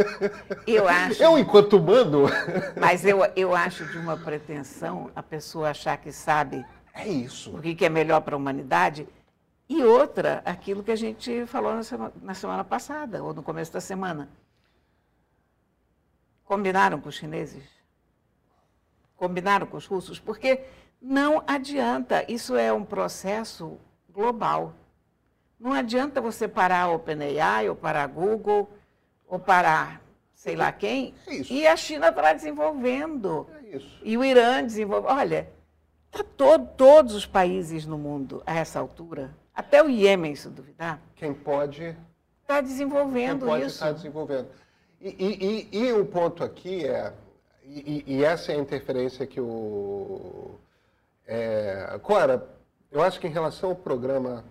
Eu 0.65 0.87
acho. 0.87 1.21
Eu, 1.21 1.37
enquanto 1.37 1.77
humano. 1.77 2.25
Mas 2.79 3.03
eu, 3.03 3.19
eu 3.35 3.55
acho 3.55 3.85
de 3.85 3.97
uma 3.97 4.15
pretensão 4.15 5.09
a 5.15 5.23
pessoa 5.23 5.69
achar 5.69 5.97
que 5.97 6.11
sabe 6.11 6.63
é 6.93 7.07
isso. 7.07 7.55
O 7.55 7.61
que 7.61 7.85
é 7.85 7.89
melhor 7.89 8.21
para 8.21 8.35
a 8.35 8.37
humanidade. 8.37 9.07
E 9.67 9.83
outra, 9.83 10.41
aquilo 10.45 10.83
que 10.83 10.91
a 10.91 10.95
gente 10.95 11.45
falou 11.45 11.73
na 11.73 11.83
semana, 11.83 12.13
na 12.21 12.33
semana 12.33 12.63
passada, 12.63 13.23
ou 13.23 13.33
no 13.33 13.41
começo 13.41 13.71
da 13.71 13.79
semana. 13.79 14.29
Combinaram 16.43 16.99
com 16.99 17.09
os 17.09 17.15
chineses? 17.15 17.63
Combinaram 19.15 19.65
com 19.65 19.77
os 19.77 19.85
russos? 19.85 20.19
Porque 20.19 20.61
não 21.01 21.43
adianta, 21.47 22.25
isso 22.27 22.55
é 22.55 22.73
um 22.73 22.83
processo 22.83 23.77
global. 24.09 24.73
Não 25.59 25.71
adianta 25.71 26.19
você 26.19 26.47
parar 26.47 26.83
a 26.83 26.91
OpenAI, 26.91 27.69
ou 27.69 27.75
parar 27.75 28.03
a 28.03 28.07
Google, 28.07 28.69
ou 29.27 29.39
parar 29.39 30.01
sei 30.41 30.55
lá 30.55 30.71
quem, 30.71 31.13
é 31.27 31.35
e 31.53 31.67
a 31.67 31.75
China 31.75 32.07
está 32.07 32.33
desenvolvendo. 32.33 33.47
É 33.71 33.79
e 34.01 34.17
o 34.17 34.23
Irã 34.23 34.63
desenvolvendo. 34.63 35.11
Olha, 35.11 35.47
Está 36.11 36.25
todo, 36.25 36.67
todos 36.75 37.15
os 37.15 37.25
países 37.25 37.85
no 37.85 37.97
mundo, 37.97 38.43
a 38.45 38.53
essa 38.53 38.79
altura, 38.79 39.33
até 39.55 39.81
o 39.81 39.89
Iêmen, 39.89 40.35
se 40.35 40.49
duvidar. 40.49 41.01
Quem 41.15 41.33
pode. 41.33 41.95
Está 42.41 42.59
desenvolvendo 42.59 43.39
quem 43.39 43.47
pode 43.47 43.65
isso. 43.65 43.75
Está 43.75 43.93
desenvolvendo. 43.93 44.49
E, 44.99 45.09
e, 45.09 45.69
e, 45.71 45.85
e, 45.85 45.93
o 45.93 46.05
ponto 46.05 46.43
aqui 46.43 46.85
é. 46.85 47.13
E, 47.63 48.23
essa 48.23 48.51
é 48.51 48.55
a 48.55 48.59
interferência 48.59 49.25
que 49.25 49.39
o. 49.39 50.59
É, 51.25 51.97
Cora, 52.03 52.45
eu 52.91 53.01
acho 53.01 53.17
que 53.19 53.27
em 53.27 53.31
relação 53.31 53.69
ao 53.69 53.75
programa 53.75 54.43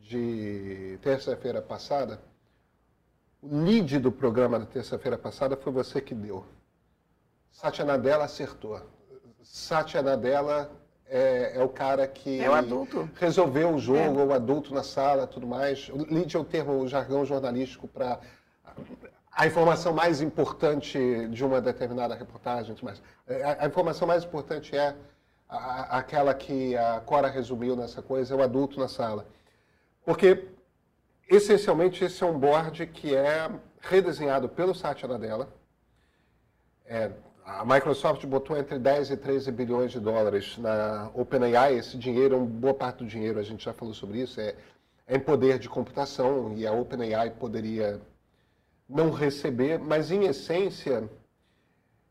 de 0.00 0.98
terça-feira 1.02 1.60
passada, 1.60 2.20
O 3.42 3.58
lead 3.58 3.98
do 3.98 4.12
programa 4.12 4.58
da 4.58 4.66
terça-feira 4.66 5.18
passada 5.18 5.56
foi 5.56 5.72
você 5.72 6.00
que 6.00 6.14
deu. 6.14 6.44
Satya 7.50 7.84
Nadella 7.84 8.24
acertou. 8.24 8.80
Satya 9.42 10.00
Nadella 10.00 10.70
é, 11.08 11.52
é, 11.56 11.64
o 11.64 11.68
cara 11.68 12.06
que 12.06 12.40
é 12.40 12.50
o 12.50 12.54
adulto. 12.54 13.08
resolveu 13.14 13.74
o 13.74 13.78
jogo, 13.78 14.20
é. 14.20 14.24
o 14.24 14.32
adulto 14.32 14.74
na 14.74 14.82
sala, 14.82 15.26
tudo 15.26 15.46
mais. 15.46 15.88
O 15.88 15.96
lead 16.12 16.36
é 16.36 16.38
o 16.38 16.44
termo, 16.44 16.80
o 16.80 16.88
jargão 16.88 17.24
jornalístico 17.24 17.88
para 17.88 18.20
a 19.32 19.46
informação 19.46 19.92
mais 19.92 20.20
importante 20.20 20.98
de 21.28 21.44
uma 21.44 21.60
determinada 21.60 22.14
reportagem. 22.14 22.76
Mas 22.82 23.02
é, 23.26 23.42
a, 23.42 23.64
a 23.64 23.66
informação 23.66 24.06
mais 24.06 24.24
importante 24.24 24.76
é 24.76 24.94
a, 25.48 25.98
aquela 25.98 26.34
que 26.34 26.76
a 26.76 27.00
Cora 27.00 27.28
resumiu 27.28 27.74
nessa 27.74 28.02
coisa, 28.02 28.34
é 28.34 28.36
o 28.36 28.42
adulto 28.42 28.78
na 28.78 28.88
sala. 28.88 29.26
Porque, 30.04 30.46
essencialmente, 31.28 32.04
esse 32.04 32.22
é 32.22 32.26
um 32.26 32.38
board 32.38 32.86
que 32.86 33.14
é 33.14 33.50
redesenhado 33.80 34.48
pelo 34.48 34.74
Satya 34.74 35.08
Nadella. 35.08 35.48
É, 36.84 37.10
a 37.48 37.64
Microsoft 37.64 38.26
botou 38.26 38.58
entre 38.58 38.78
10 38.78 39.10
e 39.10 39.16
13 39.16 39.50
bilhões 39.50 39.90
de 39.90 39.98
dólares 39.98 40.58
na 40.58 41.10
OpenAI. 41.14 41.76
Esse 41.78 41.96
dinheiro, 41.96 42.38
boa 42.44 42.74
parte 42.74 42.98
do 42.98 43.06
dinheiro, 43.06 43.38
a 43.38 43.42
gente 43.42 43.64
já 43.64 43.72
falou 43.72 43.94
sobre 43.94 44.20
isso, 44.20 44.38
é, 44.38 44.54
é 45.06 45.16
em 45.16 45.20
poder 45.20 45.58
de 45.58 45.66
computação 45.66 46.52
e 46.54 46.66
a 46.66 46.72
OpenAI 46.72 47.30
poderia 47.30 48.02
não 48.86 49.10
receber, 49.10 49.78
mas 49.78 50.10
em 50.10 50.24
essência 50.24 51.08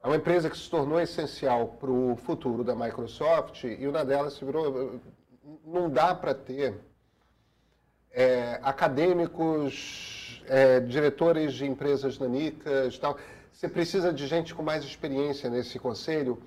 é 0.01 0.07
uma 0.07 0.15
empresa 0.15 0.49
que 0.49 0.57
se 0.57 0.67
tornou 0.69 0.99
essencial 0.99 1.67
para 1.79 1.91
o 1.91 2.15
futuro 2.15 2.63
da 2.63 2.75
Microsoft 2.75 3.63
e 3.63 3.87
uma 3.87 4.03
delas 4.03 4.33
se 4.33 4.43
virou. 4.43 4.99
Não 5.63 5.87
dá 5.87 6.15
para 6.15 6.33
ter 6.33 6.79
é, 8.11 8.59
acadêmicos, 8.63 10.43
é, 10.47 10.79
diretores 10.79 11.53
de 11.53 11.65
empresas 11.65 12.17
nanicas 12.17 12.97
tal. 12.97 13.17
Você 13.57 13.67
precisa 13.67 14.13
de 14.13 14.27
gente 14.27 14.53
com 14.53 14.61
mais 14.61 14.83
experiência 14.83 15.49
nesse 15.49 15.79
conselho. 15.79 16.39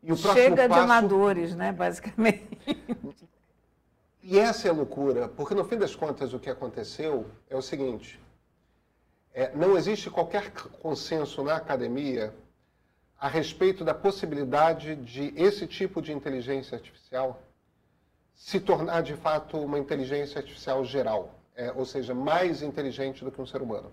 E 0.00 0.12
o 0.12 0.16
Chega 0.16 0.68
passo... 0.68 0.74
de 0.74 0.78
amadores, 0.78 1.56
né, 1.56 1.72
basicamente. 1.72 2.48
E 4.24 4.38
essa 4.38 4.68
é 4.68 4.70
a 4.70 4.72
loucura, 4.72 5.26
porque 5.26 5.52
no 5.52 5.64
fim 5.64 5.76
das 5.76 5.96
contas 5.96 6.32
o 6.32 6.38
que 6.38 6.48
aconteceu 6.48 7.26
é 7.50 7.56
o 7.56 7.60
seguinte: 7.60 8.20
é, 9.34 9.50
não 9.52 9.76
existe 9.76 10.08
qualquer 10.08 10.52
consenso 10.52 11.42
na 11.42 11.56
academia 11.56 12.32
a 13.18 13.26
respeito 13.26 13.84
da 13.84 13.92
possibilidade 13.92 14.94
de 14.94 15.34
esse 15.36 15.66
tipo 15.66 16.00
de 16.00 16.12
inteligência 16.12 16.76
artificial 16.76 17.42
se 18.36 18.60
tornar 18.60 19.02
de 19.02 19.16
fato 19.16 19.58
uma 19.58 19.76
inteligência 19.76 20.38
artificial 20.38 20.84
geral, 20.84 21.34
é, 21.56 21.72
ou 21.72 21.84
seja, 21.84 22.14
mais 22.14 22.62
inteligente 22.62 23.24
do 23.24 23.32
que 23.32 23.42
um 23.42 23.46
ser 23.46 23.60
humano. 23.60 23.90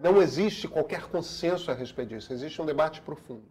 Não 0.00 0.22
existe 0.22 0.66
qualquer 0.66 1.02
consenso 1.08 1.70
a 1.70 1.74
respeito 1.74 2.08
disso, 2.08 2.32
existe 2.32 2.60
um 2.60 2.64
debate 2.64 3.02
profundo. 3.02 3.44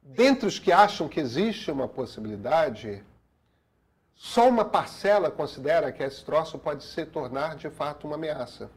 Dentre 0.00 0.46
os 0.46 0.58
que 0.58 0.72
acham 0.72 1.06
que 1.06 1.20
existe 1.20 1.70
uma 1.70 1.86
possibilidade, 1.86 3.04
só 4.14 4.48
uma 4.48 4.64
parcela 4.64 5.30
considera 5.30 5.92
que 5.92 6.02
esse 6.02 6.24
troço 6.24 6.58
pode 6.58 6.82
se 6.82 7.04
tornar 7.04 7.56
de 7.56 7.68
fato 7.68 8.06
uma 8.06 8.16
ameaça. 8.16 8.70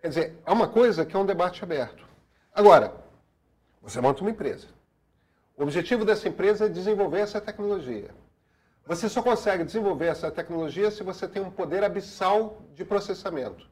Quer 0.00 0.08
dizer, 0.08 0.38
é 0.46 0.52
uma 0.52 0.68
coisa 0.68 1.04
que 1.04 1.16
é 1.16 1.18
um 1.18 1.26
debate 1.26 1.64
aberto. 1.64 2.06
Agora, 2.54 2.94
você 3.82 4.00
monta 4.00 4.20
uma 4.20 4.30
empresa. 4.30 4.68
O 5.56 5.64
objetivo 5.64 6.04
dessa 6.04 6.28
empresa 6.28 6.66
é 6.66 6.68
desenvolver 6.68 7.18
essa 7.18 7.40
tecnologia. 7.40 8.14
Você 8.86 9.08
só 9.08 9.22
consegue 9.22 9.64
desenvolver 9.64 10.06
essa 10.06 10.30
tecnologia 10.30 10.88
se 10.92 11.02
você 11.02 11.26
tem 11.26 11.42
um 11.42 11.50
poder 11.50 11.82
abissal 11.82 12.62
de 12.74 12.84
processamento. 12.84 13.68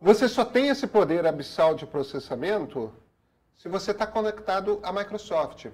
Você 0.00 0.28
só 0.28 0.44
tem 0.46 0.68
esse 0.68 0.86
poder 0.86 1.26
abissal 1.26 1.74
de 1.74 1.84
processamento 1.84 2.90
se 3.58 3.68
você 3.68 3.90
está 3.90 4.06
conectado 4.06 4.80
à 4.82 4.90
Microsoft. 4.90 5.66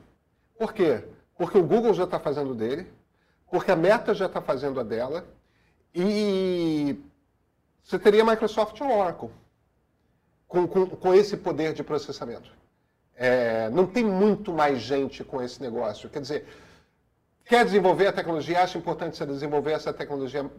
Por 0.59 0.73
quê? 0.73 1.05
Porque 1.39 1.57
o 1.57 1.63
Google 1.63 1.95
já 1.95 2.05
está 2.05 2.19
fazendo 2.19 2.53
dele, 2.53 2.93
porque 3.49 3.71
a 3.71 3.77
Meta 3.77 4.13
já 4.13 4.27
está 4.27 4.41
fazendo 4.41 4.81
a 4.81 4.83
dela, 4.83 5.25
e 5.95 6.99
você 7.85 7.99
teria 8.01 8.25
Microsoft 8.25 8.81
ou 8.81 8.91
Oracle 8.91 9.31
com, 10.49 10.67
com, 10.67 10.87
com 10.87 11.15
esse 11.15 11.37
poder 11.37 11.73
de 11.73 11.85
processamento. 11.85 12.51
É, 13.15 13.71
não 13.71 13.87
tem 13.87 14.05
muito 14.05 14.53
mais 14.53 14.81
gente 14.81 15.23
com 15.23 15.41
esse 15.41 15.63
negócio. 15.63 16.11
Quer 16.11 16.21
dizer, 16.21 16.49
quer 17.45 17.65
desenvolver 17.65 18.09
a 18.09 18.13
tecnologia, 18.13 18.63
acha 18.63 18.77
importante 18.77 19.17
você 19.17 19.25
desenvolver 19.25 19.73
essa 19.73 19.93
tecnologia 19.93 20.51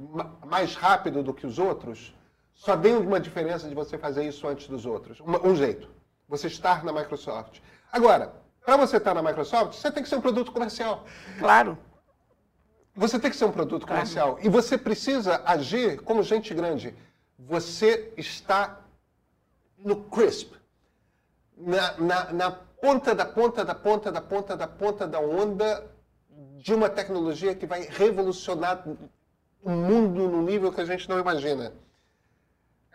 mais 0.46 0.74
rápido 0.74 1.22
do 1.22 1.34
que 1.34 1.46
os 1.46 1.60
outros, 1.60 2.16
só 2.58 2.76
tem 2.76 2.98
uma 2.98 3.20
diferença 3.20 3.70
de 3.70 3.76
você 3.76 3.98
fazer 3.98 4.28
isso 4.28 4.48
antes 4.48 4.68
dos 4.68 4.86
outros. 4.86 5.22
Um, 5.22 5.56
jeito. 5.56 5.88
Você 6.28 6.48
estar 6.48 6.84
na 6.84 6.92
Microsoft. 6.92 7.60
Agora, 7.92 8.34
para 8.66 8.76
você 8.76 8.98
estar 8.98 9.14
na 9.14 9.22
Microsoft, 9.22 9.80
você 9.80 9.92
tem 9.92 10.02
que 10.02 10.10
ser 10.10 10.16
um 10.16 10.22
produto 10.22 10.52
comercial. 10.52 11.06
Claro. 11.38 11.78
Você 12.96 13.20
tem 13.20 13.30
que 13.30 13.38
ser 13.38 13.46
um 13.46 13.52
produto 13.52 13.86
claro. 13.86 14.02
comercial. 14.02 14.40
E 14.42 14.50
você 14.50 14.76
precisa 14.76 15.42
agir 15.46 16.02
como 16.02 16.24
gente 16.24 16.52
grande. 16.54 16.96
Você 17.38 18.12
está 18.18 18.82
no 19.78 20.04
crisp 20.06 20.52
na, 21.56 21.96
na, 22.00 22.34
na 22.34 22.52
ponta 22.52 23.14
da 23.14 23.26
ponta 23.26 23.64
da 23.64 23.76
ponta 23.76 24.12
da 24.12 24.22
ponta 24.22 24.58
da 24.58 24.68
ponta 24.68 25.08
da 25.08 25.20
onda 25.20 25.88
de 26.58 26.74
uma 26.74 26.90
tecnologia 26.90 27.54
que 27.54 27.68
vai 27.68 27.82
revolucionar 27.82 28.84
o 29.62 29.70
mundo 29.70 30.28
no 30.28 30.42
nível 30.42 30.74
que 30.74 30.82
a 30.82 30.86
gente 30.86 31.08
não 31.08 31.20
imagina. 31.20 31.72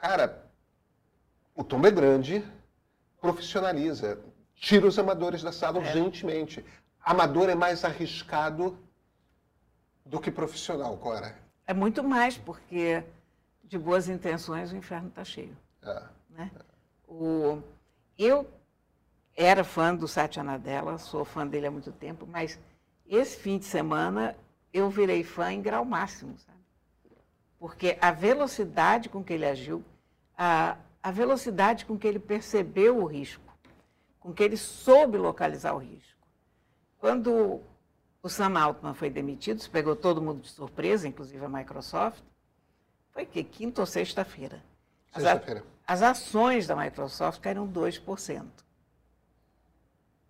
Cara, 0.02 0.44
o 1.54 1.62
tombo 1.62 1.86
é 1.86 1.90
grande, 1.92 2.44
profissionaliza, 3.20 4.18
tira 4.56 4.84
os 4.84 4.98
amadores 4.98 5.44
da 5.44 5.52
sala 5.52 5.78
é. 5.78 5.80
urgentemente. 5.80 6.64
Amador 7.00 7.48
é 7.48 7.54
mais 7.54 7.84
arriscado 7.84 8.76
do 10.04 10.18
que 10.18 10.28
profissional, 10.28 10.96
Cora. 10.96 11.38
É 11.68 11.72
muito 11.72 12.02
mais, 12.02 12.36
porque 12.36 13.04
de 13.62 13.78
boas 13.78 14.08
intenções 14.08 14.72
o 14.72 14.76
inferno 14.76 15.06
está 15.06 15.22
cheio. 15.24 15.56
É. 15.80 16.02
Né? 16.30 16.50
O, 17.06 17.62
eu 18.18 18.50
era 19.36 19.62
fã 19.62 19.94
do 19.94 20.08
Satya 20.08 20.42
Nadella, 20.42 20.98
sou 20.98 21.24
fã 21.24 21.46
dele 21.46 21.68
há 21.68 21.70
muito 21.70 21.92
tempo, 21.92 22.26
mas 22.26 22.58
esse 23.06 23.36
fim 23.36 23.56
de 23.56 23.66
semana 23.66 24.36
eu 24.72 24.90
virei 24.90 25.22
fã 25.22 25.52
em 25.52 25.62
grau 25.62 25.84
máximo, 25.84 26.36
sabe? 26.38 26.58
Porque 27.56 27.96
a 28.00 28.10
velocidade 28.10 29.08
com 29.08 29.22
que 29.22 29.32
ele 29.32 29.46
agiu, 29.46 29.84
a, 30.36 30.76
a 31.02 31.10
velocidade 31.10 31.84
com 31.84 31.98
que 31.98 32.06
ele 32.06 32.18
percebeu 32.18 32.98
o 32.98 33.06
risco, 33.06 33.42
com 34.20 34.32
que 34.32 34.42
ele 34.42 34.56
soube 34.56 35.18
localizar 35.18 35.74
o 35.74 35.78
risco. 35.78 36.12
Quando 36.98 37.60
o 38.22 38.28
Sam 38.28 38.58
Altman 38.58 38.94
foi 38.94 39.10
demitido, 39.10 39.58
isso 39.58 39.70
pegou 39.70 39.96
todo 39.96 40.22
mundo 40.22 40.42
de 40.42 40.48
surpresa, 40.48 41.08
inclusive 41.08 41.44
a 41.44 41.48
Microsoft, 41.48 42.22
foi 43.10 43.26
que 43.26 43.42
quinta 43.42 43.82
ou 43.82 43.86
sexta-feira. 43.86 44.62
Sexta-feira. 45.12 45.64
As 45.86 46.02
ações 46.02 46.66
da 46.66 46.76
Microsoft 46.76 47.40
caíram 47.40 47.68
2%. 47.68 48.46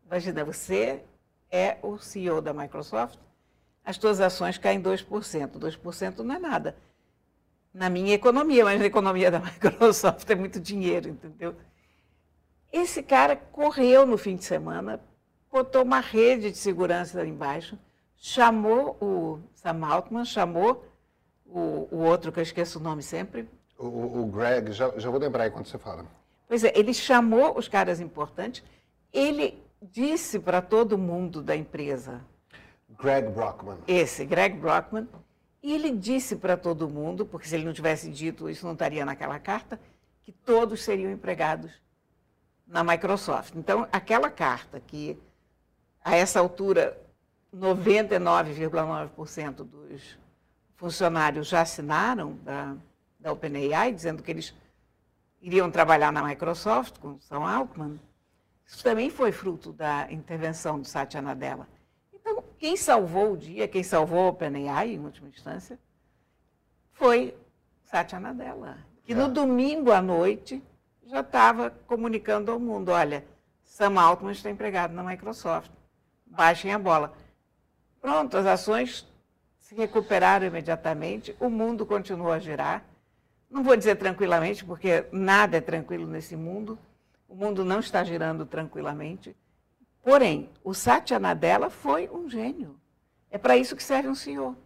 Imagina, 0.06 0.44
você 0.44 1.04
é 1.50 1.78
o 1.82 1.98
CEO 1.98 2.40
da 2.40 2.52
Microsoft, 2.52 3.18
as 3.84 3.96
suas 3.96 4.20
ações 4.20 4.58
caem 4.58 4.80
2%. 4.80 5.58
2% 5.58 6.18
não 6.18 6.34
é 6.34 6.38
nada. 6.38 6.76
Na 7.72 7.88
minha 7.88 8.14
economia, 8.14 8.64
mas 8.64 8.78
na 8.78 8.86
economia 8.86 9.30
da 9.30 9.40
Microsoft 9.44 10.28
é 10.28 10.34
muito 10.34 10.60
dinheiro, 10.60 11.08
entendeu? 11.08 11.54
Esse 12.72 13.02
cara 13.02 13.36
correu 13.36 14.06
no 14.06 14.16
fim 14.16 14.36
de 14.36 14.44
semana, 14.44 15.00
botou 15.50 15.82
uma 15.82 16.00
rede 16.00 16.50
de 16.50 16.56
segurança 16.56 17.20
ali 17.20 17.30
embaixo, 17.30 17.78
chamou 18.16 18.96
o 19.00 19.40
Sam 19.54 19.84
Altman, 19.86 20.24
chamou 20.24 20.84
o, 21.44 21.88
o 21.90 21.98
outro 21.98 22.32
que 22.32 22.38
eu 22.38 22.42
esqueço 22.42 22.78
o 22.78 22.82
nome 22.82 23.02
sempre, 23.02 23.48
o, 23.82 24.22
o 24.22 24.26
Greg, 24.26 24.72
já, 24.72 24.92
já 24.96 25.10
vou 25.10 25.18
lembrar 25.18 25.44
aí 25.44 25.50
quando 25.50 25.66
você 25.66 25.78
fala. 25.78 26.06
Pois 26.46 26.62
é, 26.62 26.72
ele 26.74 26.94
chamou 26.94 27.58
os 27.58 27.66
caras 27.66 28.00
importantes, 28.00 28.62
ele 29.12 29.60
disse 29.80 30.38
para 30.38 30.62
todo 30.62 30.96
mundo 30.96 31.42
da 31.42 31.56
empresa. 31.56 32.20
Greg 33.00 33.28
Brockman. 33.30 33.78
Esse, 33.88 34.24
Greg 34.24 34.56
Brockman. 34.56 35.08
E 35.62 35.72
ele 35.72 35.92
disse 35.92 36.34
para 36.36 36.56
todo 36.56 36.88
mundo, 36.88 37.24
porque 37.24 37.46
se 37.46 37.54
ele 37.54 37.64
não 37.64 37.72
tivesse 37.72 38.10
dito 38.10 38.50
isso, 38.50 38.66
não 38.66 38.72
estaria 38.72 39.04
naquela 39.04 39.38
carta, 39.38 39.78
que 40.22 40.32
todos 40.32 40.82
seriam 40.82 41.10
empregados 41.10 41.70
na 42.66 42.82
Microsoft. 42.82 43.54
Então, 43.54 43.86
aquela 43.92 44.30
carta 44.30 44.80
que, 44.80 45.16
a 46.04 46.16
essa 46.16 46.40
altura, 46.40 46.98
99,9% 47.54 49.64
dos 49.64 50.18
funcionários 50.74 51.46
já 51.48 51.60
assinaram 51.60 52.36
da 52.42 52.74
da 53.22 53.32
OpenAI, 53.32 53.92
dizendo 53.92 54.22
que 54.22 54.30
eles 54.30 54.54
iriam 55.40 55.70
trabalhar 55.70 56.12
na 56.12 56.22
Microsoft 56.22 56.98
com 56.98 57.14
o 57.14 57.20
Sam 57.20 57.48
Altman, 57.48 58.00
isso 58.66 58.82
também 58.82 59.10
foi 59.10 59.32
fruto 59.32 59.72
da 59.72 60.10
intervenção 60.10 60.80
do 60.80 60.86
Satya 60.86 61.22
Nadella. 61.22 61.68
Quem 62.62 62.76
salvou 62.76 63.32
o 63.32 63.36
dia, 63.36 63.66
quem 63.66 63.82
salvou 63.82 64.20
a 64.20 64.28
OpenAI, 64.28 64.92
em 64.92 65.00
última 65.00 65.28
instância, 65.28 65.76
foi 66.92 67.36
Satya 67.82 68.20
Nadella, 68.20 68.78
que 69.02 69.16
no 69.16 69.24
é. 69.24 69.28
domingo 69.28 69.90
à 69.90 70.00
noite 70.00 70.62
já 71.04 71.22
estava 71.22 71.70
comunicando 71.88 72.52
ao 72.52 72.60
mundo, 72.60 72.90
olha, 72.92 73.24
Sam 73.64 74.00
Altman 74.00 74.30
está 74.30 74.48
empregado 74.48 74.94
na 74.94 75.02
Microsoft, 75.02 75.72
baixem 76.24 76.72
a 76.72 76.78
bola. 76.78 77.12
Pronto, 78.00 78.36
as 78.36 78.46
ações 78.46 79.08
se 79.58 79.74
recuperaram 79.74 80.46
imediatamente, 80.46 81.34
o 81.40 81.50
mundo 81.50 81.84
continuou 81.84 82.30
a 82.30 82.38
girar. 82.38 82.84
Não 83.50 83.64
vou 83.64 83.76
dizer 83.76 83.96
tranquilamente, 83.96 84.64
porque 84.64 85.04
nada 85.10 85.56
é 85.56 85.60
tranquilo 85.60 86.06
nesse 86.06 86.36
mundo. 86.36 86.78
O 87.28 87.34
mundo 87.34 87.64
não 87.64 87.80
está 87.80 88.04
girando 88.04 88.46
tranquilamente. 88.46 89.34
Porém, 90.02 90.50
o 90.64 90.74
Satya 90.74 91.18
Nadella 91.18 91.70
foi 91.70 92.08
um 92.08 92.28
gênio. 92.28 92.76
É 93.30 93.38
para 93.38 93.56
isso 93.56 93.76
que 93.76 93.82
serve 93.82 94.08
um 94.08 94.14
CEO. 94.14 94.56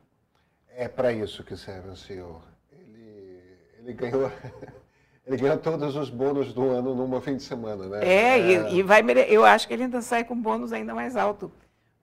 É 0.68 0.88
para 0.88 1.12
isso 1.12 1.44
que 1.44 1.56
serve 1.56 1.90
um 1.90 1.96
CEO. 1.96 2.42
Ele, 2.72 3.42
ele 3.78 3.92
ganhou. 3.92 4.32
Ele 5.26 5.38
ganha 5.38 5.56
todos 5.56 5.96
os 5.96 6.08
bônus 6.08 6.54
do 6.54 6.70
ano 6.70 6.94
numa 6.94 7.20
fim 7.20 7.36
de 7.36 7.42
semana, 7.42 7.88
né? 7.88 8.06
É, 8.06 8.38
é... 8.38 8.70
E, 8.70 8.76
e, 8.76 8.82
vai 8.84 9.02
eu 9.28 9.44
acho 9.44 9.66
que 9.66 9.74
ele 9.74 9.82
ainda 9.82 10.00
sai 10.00 10.22
com 10.22 10.40
bônus 10.40 10.72
ainda 10.72 10.94
mais 10.94 11.16
alto. 11.16 11.50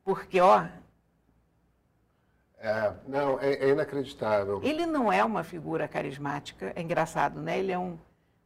Porque, 0.04 0.42
ó, 0.42 0.66
é, 2.64 2.94
não, 3.06 3.38
é, 3.42 3.54
é, 3.56 3.70
inacreditável. 3.70 4.62
Ele 4.64 4.86
não 4.86 5.12
é 5.12 5.22
uma 5.24 5.44
figura 5.44 5.86
carismática, 5.86 6.72
é 6.74 6.82
engraçado, 6.82 7.42
né? 7.42 7.60
Ele 7.60 7.74
é 7.74 7.78
um, 7.78 7.98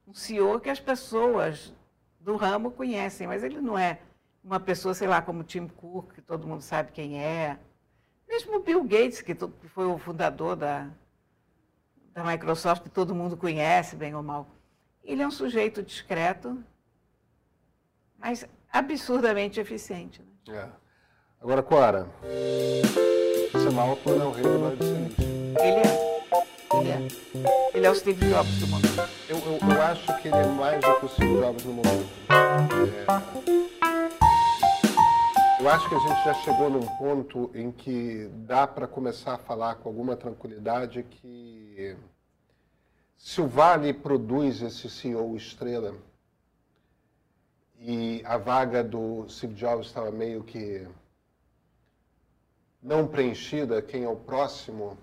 um 0.07 0.13
CEO 0.13 0.59
que 0.59 0.71
as 0.71 0.79
pessoas 0.79 1.71
do 2.19 2.35
ramo 2.35 2.71
conhecem, 2.71 3.27
mas 3.27 3.43
ele 3.43 3.61
não 3.61 3.77
é 3.77 3.99
uma 4.47 4.61
pessoa, 4.61 4.93
sei 4.93 5.09
lá, 5.09 5.21
como 5.21 5.43
Tim 5.43 5.67
Cook, 5.67 6.13
que 6.13 6.21
todo 6.21 6.47
mundo 6.47 6.61
sabe 6.61 6.93
quem 6.93 7.21
é. 7.21 7.59
Mesmo 8.27 8.61
Bill 8.61 8.83
Gates, 8.83 9.21
que, 9.21 9.35
foi 9.67 9.85
o 9.85 9.97
fundador 9.97 10.55
da, 10.55 10.89
da 12.13 12.23
Microsoft, 12.23 12.83
que 12.83 12.89
todo 12.89 13.13
mundo 13.13 13.35
conhece, 13.35 13.97
bem 13.97 14.15
ou 14.15 14.23
mal. 14.23 14.47
Ele 15.03 15.21
é 15.21 15.27
um 15.27 15.31
sujeito 15.31 15.83
discreto, 15.83 16.63
mas 18.17 18.47
absurdamente 18.71 19.59
eficiente. 19.59 20.21
Né? 20.47 20.57
É. 20.57 20.69
Agora, 21.41 21.61
Cora. 21.61 22.07
Altman 23.77 24.21
é 24.21 24.23
o 24.23 24.31
rei 24.31 24.43
do. 24.43 24.77
Ele 25.59 25.79
é. 25.79 26.17
Ele 26.73 26.89
é. 26.89 27.07
Ele 27.73 27.85
é 27.85 27.91
o 27.91 27.95
Steve 27.95 28.25
Jobs 28.29 28.59
do 28.59 28.67
momento. 28.67 29.09
Eu, 29.27 29.37
eu, 29.37 29.59
eu 29.61 29.81
acho 29.83 30.21
que 30.21 30.29
ele 30.29 30.37
é 30.37 30.45
mais 30.47 30.79
do 30.79 30.99
que 30.99 31.05
o 31.05 31.09
Steve 31.09 31.35
Jobs 31.35 31.65
no 31.65 31.73
momento. 31.73 32.09
É... 32.31 33.76
Eu 35.67 35.73
acho 35.73 35.89
que 35.89 35.95
a 35.95 35.99
gente 35.99 36.23
já 36.23 36.33
chegou 36.33 36.69
num 36.69 36.87
ponto 36.97 37.51
em 37.53 37.73
que 37.73 38.29
dá 38.45 38.65
para 38.65 38.87
começar 38.87 39.33
a 39.33 39.37
falar 39.37 39.75
com 39.75 39.89
alguma 39.89 40.15
tranquilidade 40.15 41.03
que 41.03 41.97
se 43.17 43.41
o 43.41 43.47
Vale 43.49 43.93
produz 43.93 44.61
esse 44.61 44.89
CEO 44.89 45.35
estrela 45.35 45.93
e 47.77 48.21
a 48.23 48.37
vaga 48.37 48.81
do 48.81 49.27
Steve 49.27 49.55
Jobs 49.55 49.87
estava 49.87 50.09
meio 50.09 50.41
que 50.41 50.87
não 52.81 53.05
preenchida, 53.05 53.81
quem 53.81 54.05
é 54.05 54.09
o 54.09 54.15
próximo, 54.15 54.97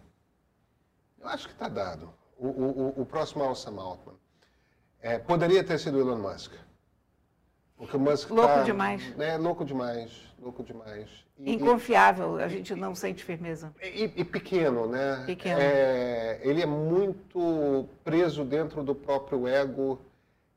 eu 1.20 1.28
acho 1.28 1.46
que 1.46 1.52
está 1.52 1.68
dado. 1.68 2.10
O, 2.38 2.48
o, 2.48 3.02
o, 3.02 3.04
próximo 3.04 3.44
é 3.44 3.54
Sam 3.54 3.78
Altman. 3.78 4.16
É, 4.98 5.18
poderia 5.18 5.62
ter 5.62 5.78
sido 5.78 6.00
Elon 6.00 6.16
Musk. 6.16 6.54
O 7.92 7.98
Musk 7.98 8.30
louco 8.30 8.54
tá, 8.54 8.62
demais. 8.62 9.02
É 9.18 9.36
louco 9.36 9.64
demais, 9.64 10.10
louco 10.40 10.62
demais. 10.62 11.08
E, 11.38 11.54
Inconfiável, 11.54 12.36
a 12.36 12.48
gente 12.48 12.74
não 12.74 12.94
sente 12.94 13.24
firmeza. 13.24 13.74
E, 13.82 14.10
e 14.16 14.24
pequeno, 14.24 14.86
né? 14.86 15.22
Pequeno. 15.26 15.60
É, 15.60 16.40
ele 16.42 16.62
é 16.62 16.66
muito 16.66 17.88
preso 18.04 18.44
dentro 18.44 18.82
do 18.82 18.94
próprio 18.94 19.46
ego 19.48 20.00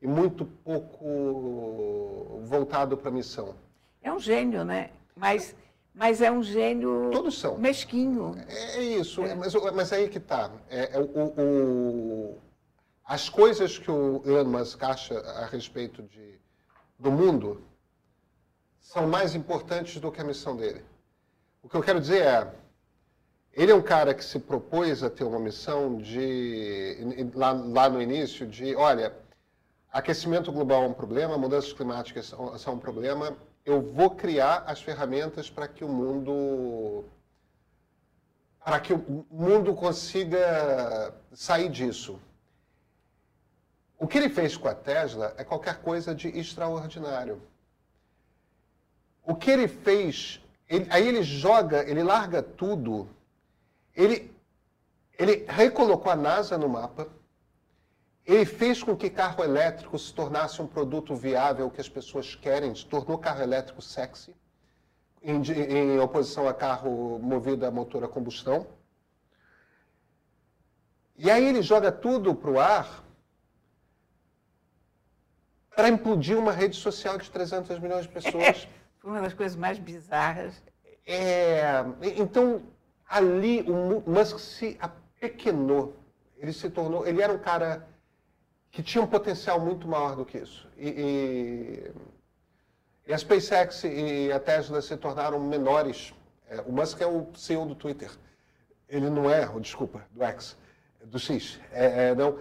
e 0.01 0.07
muito 0.07 0.45
pouco 0.45 2.41
voltado 2.43 2.95
para 2.95 3.09
a 3.09 3.11
missão. 3.11 3.55
É 4.01 4.11
um 4.11 4.19
gênio, 4.19 4.63
né? 4.63 4.91
Mas 5.15 5.55
mas 5.97 6.21
é 6.21 6.31
um 6.31 6.43
gênio 6.43 7.09
Todos 7.11 7.39
são. 7.39 7.57
mesquinho. 7.57 8.35
É, 8.47 8.77
é 8.77 8.83
isso, 8.83 9.23
é. 9.23 9.33
Mas, 9.33 9.51
mas 9.73 9.91
aí 9.91 10.07
que 10.07 10.19
está. 10.19 10.51
É, 10.69 10.95
é, 10.95 10.99
o, 10.99 11.33
o, 11.41 12.37
as 13.03 13.27
coisas 13.29 13.79
que 13.79 13.89
o 13.89 14.21
Elon 14.23 14.45
Musk 14.45 14.83
acha 14.83 15.19
a 15.19 15.47
respeito 15.47 16.03
de, 16.03 16.39
do 16.97 17.11
mundo 17.11 17.63
são 18.79 19.07
mais 19.07 19.35
importantes 19.35 19.99
do 19.99 20.11
que 20.11 20.21
a 20.21 20.23
missão 20.23 20.55
dele. 20.55 20.83
O 21.61 21.69
que 21.69 21.75
eu 21.75 21.83
quero 21.83 21.99
dizer 21.99 22.23
é, 22.23 22.53
ele 23.53 23.71
é 23.71 23.75
um 23.75 23.81
cara 23.81 24.13
que 24.13 24.23
se 24.23 24.39
propôs 24.39 25.03
a 25.03 25.09
ter 25.09 25.23
uma 25.23 25.39
missão 25.39 25.97
de, 25.97 26.97
lá, 27.33 27.51
lá 27.51 27.89
no 27.89 28.01
início, 28.01 28.47
de, 28.47 28.75
olha, 28.75 29.13
aquecimento 29.91 30.51
global 30.51 30.83
é 30.83 30.87
um 30.87 30.93
problema, 30.93 31.37
mudanças 31.37 31.73
climáticas 31.73 32.27
são, 32.27 32.57
são 32.57 32.73
um 32.75 32.79
problema, 32.79 33.35
eu 33.65 33.81
vou 33.81 34.11
criar 34.11 34.63
as 34.65 34.81
ferramentas 34.81 35.49
para 35.49 35.67
que 35.67 35.83
o 35.83 35.89
mundo 35.89 37.03
para 38.63 38.79
que 38.81 38.93
o 38.93 39.25
mundo 39.31 39.73
consiga 39.73 41.13
sair 41.33 41.69
disso. 41.69 42.19
O 43.97 44.07
que 44.07 44.17
ele 44.17 44.29
fez 44.29 44.55
com 44.55 44.67
a 44.67 44.75
Tesla 44.75 45.33
é 45.37 45.43
qualquer 45.43 45.81
coisa 45.81 46.13
de 46.13 46.27
extraordinário. 46.27 47.41
O 49.23 49.35
que 49.35 49.49
ele 49.49 49.67
fez, 49.67 50.39
ele, 50.69 50.87
aí 50.89 51.07
ele 51.07 51.23
joga, 51.23 51.83
ele 51.89 52.03
larga 52.03 52.43
tudo, 52.43 53.09
ele, 53.95 54.31
ele 55.17 55.45
recolocou 55.49 56.11
a 56.11 56.15
NASA 56.15 56.57
no 56.57 56.69
mapa, 56.69 57.07
ele 58.23 58.45
fez 58.45 58.83
com 58.83 58.95
que 58.95 59.09
carro 59.09 59.43
elétrico 59.43 59.97
se 59.97 60.13
tornasse 60.13 60.61
um 60.61 60.67
produto 60.67 61.15
viável 61.15 61.71
que 61.71 61.81
as 61.81 61.89
pessoas 61.89 62.35
querem, 62.35 62.73
tornou 62.73 63.17
carro 63.17 63.41
elétrico 63.41 63.81
sexy, 63.81 64.35
em, 65.23 65.41
em 65.41 65.99
oposição 65.99 66.47
a 66.47 66.53
carro 66.53 67.17
movido 67.19 67.65
a 67.65 67.71
motor 67.71 68.03
a 68.03 68.07
combustão. 68.07 68.67
E 71.17 71.31
aí 71.31 71.45
ele 71.45 71.63
joga 71.63 71.91
tudo 71.91 72.35
para 72.35 72.51
o 72.51 72.59
ar 72.59 73.06
para 75.77 75.89
implodir 75.89 76.35
uma 76.35 76.51
rede 76.51 76.75
social 76.75 77.19
de 77.19 77.29
300 77.29 77.77
milhões 77.77 78.01
de 78.01 78.09
pessoas. 78.09 78.67
Foi 78.97 79.11
uma 79.11 79.21
das 79.21 79.35
coisas 79.35 79.55
mais 79.55 79.77
bizarras. 79.77 80.63
É, 81.05 81.85
então, 82.17 82.63
ali 83.07 83.61
o 83.61 84.01
Musk 84.09 84.39
se 84.39 84.75
apequenou. 84.81 85.95
Ele 86.35 86.51
se 86.51 86.67
tornou. 86.71 87.05
Ele 87.05 87.21
era 87.21 87.31
um 87.31 87.37
cara 87.37 87.87
que 88.71 88.81
tinha 88.81 89.03
um 89.03 89.05
potencial 89.05 89.59
muito 89.59 89.87
maior 89.87 90.15
do 90.15 90.25
que 90.25 90.39
isso. 90.39 90.67
E, 90.77 90.89
e, 90.89 91.91
e 93.05 93.13
a 93.13 93.17
SpaceX 93.17 93.83
e 93.83 94.31
a 94.31 94.39
Tesla 94.39 94.81
se 94.81 94.97
tornaram 94.97 95.39
menores. 95.39 96.11
É, 96.49 96.59
o 96.61 96.71
Musk 96.71 96.99
é 97.01 97.05
o 97.05 97.27
CEO 97.35 97.67
do 97.67 97.75
Twitter. 97.75 98.09
Ele 98.89 99.11
não 99.11 99.29
é, 99.29 99.45
desculpa, 99.59 100.03
do 100.09 100.23
X, 100.23 100.57
do 101.05 101.19
X. 101.19 101.59
É, 101.71 102.07
é, 102.07 102.15
não. 102.15 102.39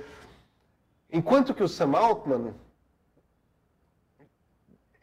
Enquanto 1.12 1.52
que 1.52 1.62
o 1.62 1.68
Sam 1.68 1.98
Altman 1.98 2.54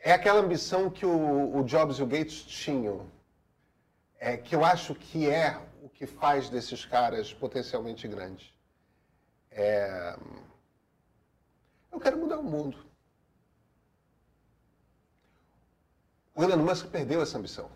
é 0.05 0.11
aquela 0.11 0.41
ambição 0.41 0.89
que 0.89 1.05
o, 1.05 1.55
o 1.55 1.63
Jobs 1.63 1.97
e 1.97 2.03
o 2.03 2.05
Gates 2.05 2.41
tinham, 2.41 3.09
é, 4.19 4.35
que 4.35 4.53
eu 4.53 4.65
acho 4.65 4.93
que 4.93 5.29
é 5.29 5.57
o 5.81 5.87
que 5.87 6.05
faz 6.05 6.49
desses 6.49 6.83
caras 6.83 7.33
potencialmente 7.33 8.05
grandes. 8.05 8.53
É, 9.49 10.19
eu 11.89 12.01
quero 12.01 12.17
mudar 12.17 12.37
o 12.37 12.43
mundo. 12.43 12.85
O 16.35 16.43
Elon 16.43 16.57
Musk 16.57 16.87
perdeu 16.87 17.21
essa 17.21 17.37
ambição. 17.37 17.71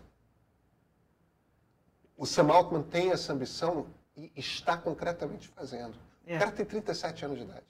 O 2.14 2.26
Sam 2.26 2.52
Altman 2.52 2.82
tem 2.82 3.10
essa 3.10 3.32
ambição 3.32 3.86
e 4.14 4.30
está 4.36 4.76
concretamente 4.76 5.48
fazendo. 5.48 5.96
É. 6.26 6.36
O 6.36 6.38
cara 6.40 6.52
tem 6.52 6.66
37 6.66 7.24
anos 7.24 7.38
de 7.38 7.44
idade. 7.44 7.66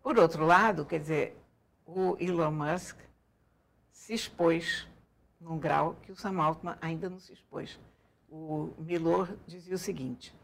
Por 0.00 0.18
outro 0.18 0.46
lado, 0.46 0.86
quer 0.86 1.00
dizer, 1.00 1.36
o 1.84 2.16
Elon 2.18 2.52
Musk 2.52 3.05
se 3.96 4.12
expôs 4.12 4.86
num 5.40 5.58
grau 5.58 5.96
que 6.02 6.12
o 6.12 6.16
Sam 6.16 6.40
Altman 6.40 6.76
ainda 6.80 7.08
não 7.08 7.18
se 7.18 7.32
expôs. 7.32 7.80
O 8.30 8.70
Milor 8.78 9.36
dizia 9.46 9.74
o 9.74 9.78
seguinte: 9.78 10.34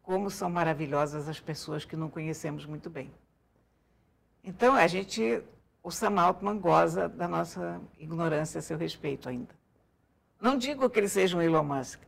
como 0.00 0.30
são 0.30 0.48
maravilhosas 0.48 1.28
as 1.28 1.40
pessoas 1.40 1.84
que 1.84 1.96
não 1.96 2.08
conhecemos 2.08 2.64
muito 2.64 2.88
bem. 2.88 3.12
Então, 4.42 4.74
a 4.74 4.86
gente, 4.86 5.42
o 5.82 5.90
Sam 5.90 6.20
Altman 6.20 6.58
goza 6.58 7.08
da 7.08 7.26
nossa 7.26 7.80
ignorância 7.98 8.60
a 8.60 8.62
seu 8.62 8.78
respeito 8.78 9.28
ainda. 9.28 9.54
Não 10.40 10.56
digo 10.56 10.88
que 10.88 10.98
ele 10.98 11.08
seja 11.08 11.36
um 11.36 11.42
Elon 11.42 11.64
Musk, 11.64 12.00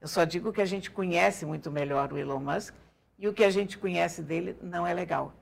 eu 0.00 0.08
só 0.08 0.24
digo 0.24 0.52
que 0.52 0.60
a 0.60 0.66
gente 0.66 0.90
conhece 0.90 1.46
muito 1.46 1.70
melhor 1.70 2.12
o 2.12 2.18
Elon 2.18 2.40
Musk 2.40 2.74
e 3.16 3.28
o 3.28 3.32
que 3.32 3.44
a 3.44 3.50
gente 3.50 3.78
conhece 3.78 4.22
dele 4.22 4.56
não 4.60 4.86
é 4.86 4.92
legal. 4.92 5.32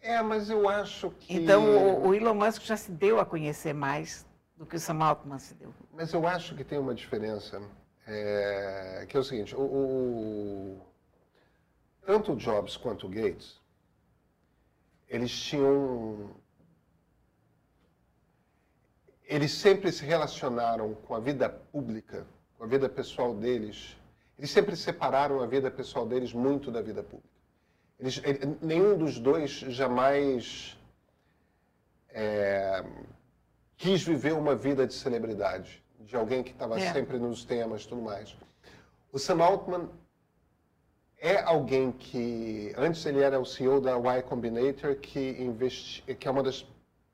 É, 0.00 0.22
mas 0.22 0.48
eu 0.48 0.68
acho 0.68 1.10
que. 1.10 1.34
Então, 1.34 1.64
o, 1.64 2.08
o 2.08 2.14
Elon 2.14 2.34
Musk 2.34 2.62
já 2.62 2.76
se 2.76 2.90
deu 2.90 3.18
a 3.18 3.26
conhecer 3.26 3.72
mais 3.72 4.26
do 4.56 4.64
que 4.64 4.76
o 4.76 4.80
Sam 4.80 5.02
Altman 5.02 5.38
se 5.38 5.54
deu. 5.54 5.72
Mas 5.92 6.12
eu 6.12 6.26
acho 6.26 6.54
que 6.54 6.64
tem 6.64 6.78
uma 6.78 6.94
diferença, 6.94 7.60
é, 8.06 9.06
que 9.08 9.16
é 9.16 9.20
o 9.20 9.24
seguinte: 9.24 9.54
o, 9.56 9.60
o, 9.60 10.80
tanto 12.06 12.32
o 12.32 12.36
Jobs 12.36 12.76
quanto 12.76 13.06
o 13.06 13.10
Gates 13.10 13.58
eles 15.08 15.30
tinham. 15.30 16.30
Eles 19.24 19.52
sempre 19.52 19.92
se 19.92 20.04
relacionaram 20.04 20.94
com 20.94 21.14
a 21.14 21.20
vida 21.20 21.48
pública, 21.48 22.26
com 22.56 22.64
a 22.64 22.66
vida 22.66 22.88
pessoal 22.88 23.34
deles. 23.34 23.96
Eles 24.38 24.50
sempre 24.50 24.76
separaram 24.76 25.42
a 25.42 25.46
vida 25.46 25.70
pessoal 25.70 26.06
deles 26.06 26.32
muito 26.32 26.70
da 26.70 26.80
vida 26.80 27.02
pública. 27.02 27.37
Eles, 27.98 28.20
ele, 28.24 28.56
nenhum 28.60 28.96
dos 28.96 29.18
dois 29.18 29.50
jamais 29.50 30.78
é, 32.10 32.84
quis 33.76 34.02
viver 34.02 34.34
uma 34.34 34.54
vida 34.54 34.86
de 34.86 34.94
celebridade, 34.94 35.82
de 36.00 36.16
alguém 36.16 36.42
que 36.42 36.50
estava 36.50 36.78
é. 36.78 36.92
sempre 36.92 37.18
nos 37.18 37.44
temas 37.44 37.82
e 37.82 37.88
tudo 37.88 38.02
mais. 38.02 38.36
O 39.12 39.18
Sam 39.18 39.42
Altman 39.42 39.88
é 41.20 41.40
alguém 41.40 41.90
que, 41.90 42.72
antes 42.76 43.04
ele 43.04 43.20
era 43.20 43.40
o 43.40 43.44
CEO 43.44 43.80
da 43.80 43.96
Y 43.98 44.22
Combinator, 44.22 44.94
que, 44.96 45.36
investi, 45.40 46.02
que 46.14 46.28
é 46.28 46.30
uma 46.30 46.42
das 46.42 46.66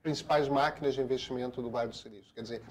principais 0.02 0.48
máquinas 0.48 0.94
de 0.94 1.00
investimento 1.00 1.62
do 1.62 1.70
Vale 1.70 1.88
do 1.88 1.96
Silício. 1.96 2.32
Quer 2.34 2.42
dizer, 2.42 2.62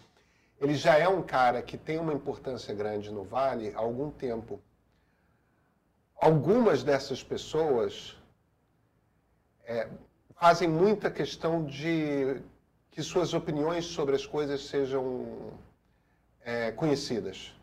ele 0.61 0.75
já 0.75 0.97
é 0.97 1.07
um 1.07 1.23
cara 1.23 1.61
que 1.61 1.77
tem 1.77 1.97
uma 1.97 2.13
importância 2.13 2.73
grande 2.73 3.11
no 3.11 3.23
Vale 3.23 3.73
há 3.75 3.79
algum 3.79 4.11
tempo. 4.11 4.61
Algumas 6.15 6.83
dessas 6.83 7.23
pessoas 7.23 8.15
é, 9.65 9.89
fazem 10.35 10.67
muita 10.67 11.11
questão 11.11 11.65
de 11.65 12.41
que 12.91 13.01
suas 13.01 13.33
opiniões 13.33 13.85
sobre 13.85 14.15
as 14.15 14.25
coisas 14.25 14.65
sejam 14.65 15.53
é, 16.41 16.71
conhecidas 16.71 17.53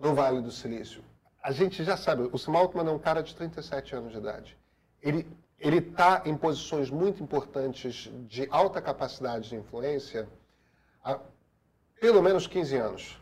no 0.00 0.14
Vale 0.14 0.40
do 0.40 0.50
Silício 0.50 1.02
a 1.46 1.52
gente 1.52 1.84
já 1.84 1.96
sabe, 1.96 2.28
o 2.32 2.36
Sam 2.36 2.56
Altman 2.58 2.88
é 2.88 2.90
um 2.90 2.98
cara 2.98 3.22
de 3.22 3.32
37 3.32 3.94
anos 3.94 4.10
de 4.10 4.18
idade. 4.18 4.58
Ele 5.00 5.24
ele 5.60 5.78
está 5.78 6.22
em 6.26 6.36
posições 6.36 6.90
muito 6.90 7.22
importantes 7.22 8.10
de 8.28 8.48
alta 8.50 8.82
capacidade 8.82 9.48
de 9.48 9.56
influência 9.56 10.28
há 11.02 11.20
pelo 12.00 12.20
menos 12.20 12.48
15 12.48 12.76
anos. 12.76 13.20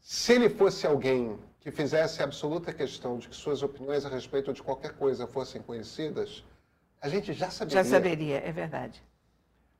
Se 0.00 0.32
ele 0.34 0.48
fosse 0.48 0.86
alguém 0.86 1.38
que 1.60 1.70
fizesse 1.70 2.22
absoluta 2.22 2.72
questão 2.72 3.18
de 3.18 3.28
que 3.28 3.36
suas 3.36 3.62
opiniões 3.62 4.04
a 4.06 4.08
respeito 4.08 4.52
de 4.52 4.62
qualquer 4.62 4.92
coisa 4.94 5.26
fossem 5.26 5.60
conhecidas, 5.60 6.42
a 7.00 7.08
gente 7.08 7.32
já 7.32 7.50
saberia. 7.50 7.84
Já 7.84 7.90
saberia, 7.90 8.38
é 8.38 8.52
verdade. 8.52 9.02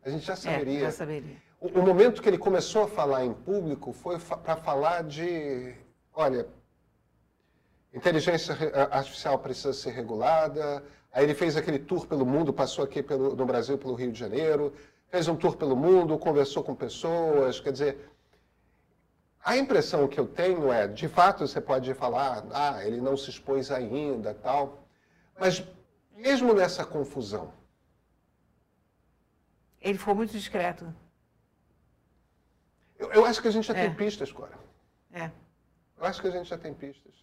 A 0.05 0.11
gente 0.11 0.25
já 0.25 0.37
saberia. 0.37 0.79
É, 0.79 0.83
já 0.83 0.93
saberia. 0.93 1.37
O, 1.59 1.69
o 1.81 1.83
momento 1.83 2.23
que 2.23 2.29
ele 2.29 2.39
começou 2.39 2.85
a 2.85 2.89
falar 2.89 3.25
em 3.25 3.33
público 3.33 3.93
foi 3.93 4.19
fa 4.19 4.37
para 4.37 4.57
falar 4.57 5.05
de, 5.05 5.75
olha, 6.15 6.47
inteligência 7.93 8.55
artificial 8.91 9.39
precisa 9.39 9.73
ser 9.73 9.91
regulada. 9.91 10.83
Aí 11.13 11.25
ele 11.25 11.35
fez 11.35 11.57
aquele 11.57 11.79
tour 11.79 12.07
pelo 12.07 12.25
mundo, 12.25 12.53
passou 12.53 12.85
aqui 12.85 13.03
pelo, 13.03 13.35
no 13.35 13.45
Brasil, 13.45 13.77
pelo 13.77 13.95
Rio 13.95 14.13
de 14.13 14.19
Janeiro, 14.19 14.73
fez 15.09 15.29
um 15.29 15.37
tour 15.37 15.57
pelo 15.57 15.75
mundo, 15.75 16.17
conversou 16.19 16.63
com 16.63 16.75
pessoas. 16.75 17.59
Quer 17.59 17.73
dizer, 17.73 18.11
a 19.43 19.57
impressão 19.57 20.07
que 20.07 20.21
eu 20.21 20.27
tenho 20.27 20.71
é, 20.71 20.87
de 20.87 21.09
fato, 21.09 21.47
você 21.47 21.61
pode 21.61 21.93
falar, 21.95 22.45
ah, 22.53 22.85
ele 22.85 23.01
não 23.01 23.17
se 23.17 23.31
expôs 23.31 23.71
ainda, 23.71 24.35
tal. 24.35 24.85
Mas 25.39 25.65
mesmo 26.15 26.53
nessa 26.53 26.85
confusão, 26.85 27.53
ele 29.81 29.97
foi 29.97 30.13
muito 30.13 30.33
discreto. 30.33 30.95
Eu, 32.99 33.11
eu 33.13 33.25
acho 33.25 33.41
que 33.41 33.49
a 33.49 33.51
gente 33.51 33.67
já 33.67 33.75
é. 33.75 33.87
tem 33.87 33.95
pistas, 33.95 34.31
Cora. 34.31 34.59
É. 35.11 35.31
Eu 35.97 36.05
acho 36.05 36.21
que 36.21 36.29
a 36.29 36.31
gente 36.31 36.49
já 36.49 36.59
tem 36.59 36.75
pistas. 36.75 37.15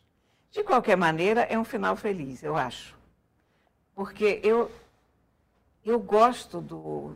De 0.49 0.63
qualquer 0.63 0.97
maneira, 0.97 1.41
é 1.41 1.57
um 1.57 1.63
final 1.63 1.95
feliz, 1.95 2.41
eu 2.41 2.55
acho. 2.55 2.97
Porque 3.93 4.41
eu, 4.43 4.71
eu 5.85 5.99
gosto 5.99 6.59
do, 6.61 7.15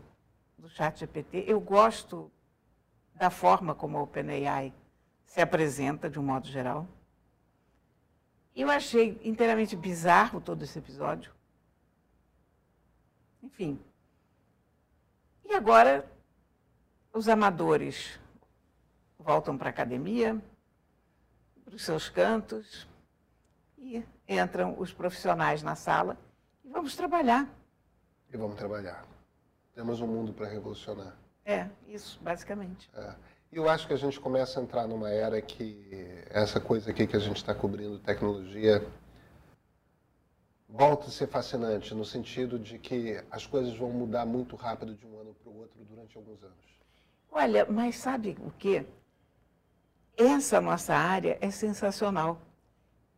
do 0.57 0.69
chat 0.69 0.99
GPT, 0.99 1.45
eu 1.47 1.59
gosto 1.59 2.31
da 3.15 3.31
forma 3.31 3.73
como 3.73 3.97
o 3.97 4.03
OpenAI 4.03 4.71
se 5.31 5.39
apresenta, 5.39 6.09
de 6.09 6.19
um 6.19 6.23
modo 6.23 6.45
geral. 6.45 6.85
Eu 8.53 8.69
achei 8.69 9.17
inteiramente 9.23 9.77
bizarro 9.77 10.41
todo 10.41 10.61
esse 10.61 10.77
episódio. 10.77 11.33
Enfim. 13.41 13.79
E 15.45 15.53
agora, 15.53 16.05
os 17.13 17.29
amadores 17.29 18.19
voltam 19.17 19.57
para 19.57 19.69
a 19.69 19.69
academia, 19.69 20.37
para 21.63 21.75
os 21.75 21.85
seus 21.85 22.09
cantos, 22.09 22.85
e 23.77 24.03
entram 24.27 24.77
os 24.77 24.91
profissionais 24.91 25.63
na 25.63 25.77
sala 25.77 26.17
e 26.61 26.69
vamos 26.69 26.93
trabalhar. 26.93 27.49
E 28.29 28.35
vamos 28.35 28.57
trabalhar. 28.57 29.05
Temos 29.73 30.01
um 30.01 30.07
mundo 30.07 30.33
para 30.33 30.49
revolucionar. 30.49 31.15
É, 31.45 31.69
isso, 31.87 32.19
basicamente. 32.21 32.91
É. 32.93 33.15
Eu 33.51 33.67
acho 33.67 33.85
que 33.85 33.91
a 33.91 33.97
gente 33.97 34.17
começa 34.17 34.59
a 34.59 34.63
entrar 34.63 34.87
numa 34.87 35.09
era 35.09 35.41
que 35.41 36.23
essa 36.29 36.57
coisa 36.57 36.89
aqui 36.89 37.05
que 37.05 37.17
a 37.17 37.19
gente 37.19 37.35
está 37.35 37.53
cobrindo, 37.53 37.99
tecnologia, 37.99 38.81
volta 40.69 41.07
a 41.07 41.09
ser 41.09 41.27
fascinante, 41.27 41.93
no 41.93 42.05
sentido 42.05 42.57
de 42.57 42.79
que 42.79 43.21
as 43.29 43.45
coisas 43.45 43.75
vão 43.75 43.89
mudar 43.89 44.25
muito 44.25 44.55
rápido 44.55 44.95
de 44.95 45.05
um 45.05 45.19
ano 45.19 45.33
para 45.33 45.51
o 45.51 45.57
outro 45.57 45.83
durante 45.83 46.15
alguns 46.15 46.41
anos. 46.41 46.55
Olha, 47.29 47.65
mas 47.65 47.97
sabe 47.97 48.37
o 48.39 48.51
quê? 48.51 48.85
Essa 50.15 50.61
nossa 50.61 50.95
área 50.95 51.37
é 51.41 51.51
sensacional. 51.51 52.41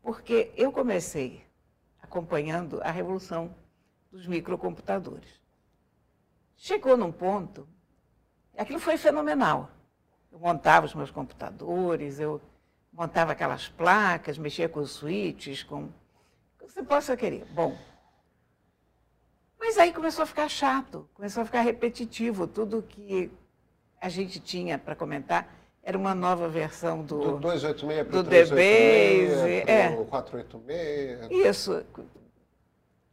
Porque 0.01 0.51
eu 0.57 0.71
comecei 0.71 1.45
acompanhando 2.01 2.81
a 2.81 2.89
revolução 2.89 3.53
dos 4.11 4.25
microcomputadores. 4.25 5.39
Chegou 6.57 6.97
num 6.97 7.11
ponto, 7.11 7.67
aquilo 8.57 8.79
foi 8.79 8.97
fenomenal. 8.97 9.69
Eu 10.33 10.39
montava 10.39 10.87
os 10.87 10.95
meus 10.95 11.11
computadores, 11.11 12.19
eu 12.19 12.41
montava 12.91 13.33
aquelas 13.33 13.67
placas, 13.69 14.35
mexia 14.35 14.67
com 14.67 14.79
os 14.79 14.89
switches, 14.91 15.61
com 15.61 15.83
o 15.83 15.93
que 16.57 16.73
você 16.73 16.81
possa 16.81 17.15
querer. 17.15 17.45
Bom, 17.53 17.77
mas 19.59 19.77
aí 19.77 19.93
começou 19.93 20.23
a 20.23 20.25
ficar 20.25 20.49
chato, 20.49 21.07
começou 21.13 21.43
a 21.43 21.45
ficar 21.45 21.61
repetitivo, 21.61 22.47
tudo 22.47 22.81
que 22.81 23.31
a 24.01 24.09
gente 24.09 24.39
tinha 24.39 24.77
para 24.79 24.95
comentar 24.95 25.47
era 25.83 25.97
uma 25.97 26.15
nova 26.15 26.49
versão 26.49 27.03
do, 27.03 27.19
do 27.19 27.39
286 27.39 28.07
do 28.07 28.23
DBase, 28.23 29.69
é. 29.69 29.89
486. 30.09 31.29
Isso. 31.29 31.85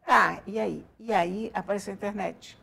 Ah, 0.06 0.40
e 0.46 0.58
aí? 0.58 0.86
E 0.98 1.12
aí 1.12 1.50
apareceu 1.52 1.92
a 1.92 1.96
internet. 1.96 2.58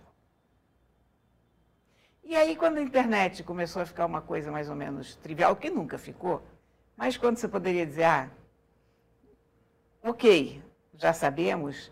E 2.27 2.35
aí, 2.35 2.57
quando 2.57 2.77
a 2.77 2.81
internet 2.81 3.41
começou 3.41 3.81
a 3.81 3.85
ficar 3.85 4.05
uma 4.05 4.21
coisa 4.21 4.51
mais 4.51 4.69
ou 4.69 4.75
menos 4.75 5.15
trivial, 5.15 5.55
que 5.55 5.69
nunca 5.69 5.97
ficou, 5.97 6.43
mas 6.97 7.15
quando 7.15 7.37
você 7.37 7.47
poderia 7.47 7.85
dizer, 7.85 8.03
ah, 8.03 8.29
ok, 10.03 10.61
já 10.93 11.13
sabemos. 11.13 11.89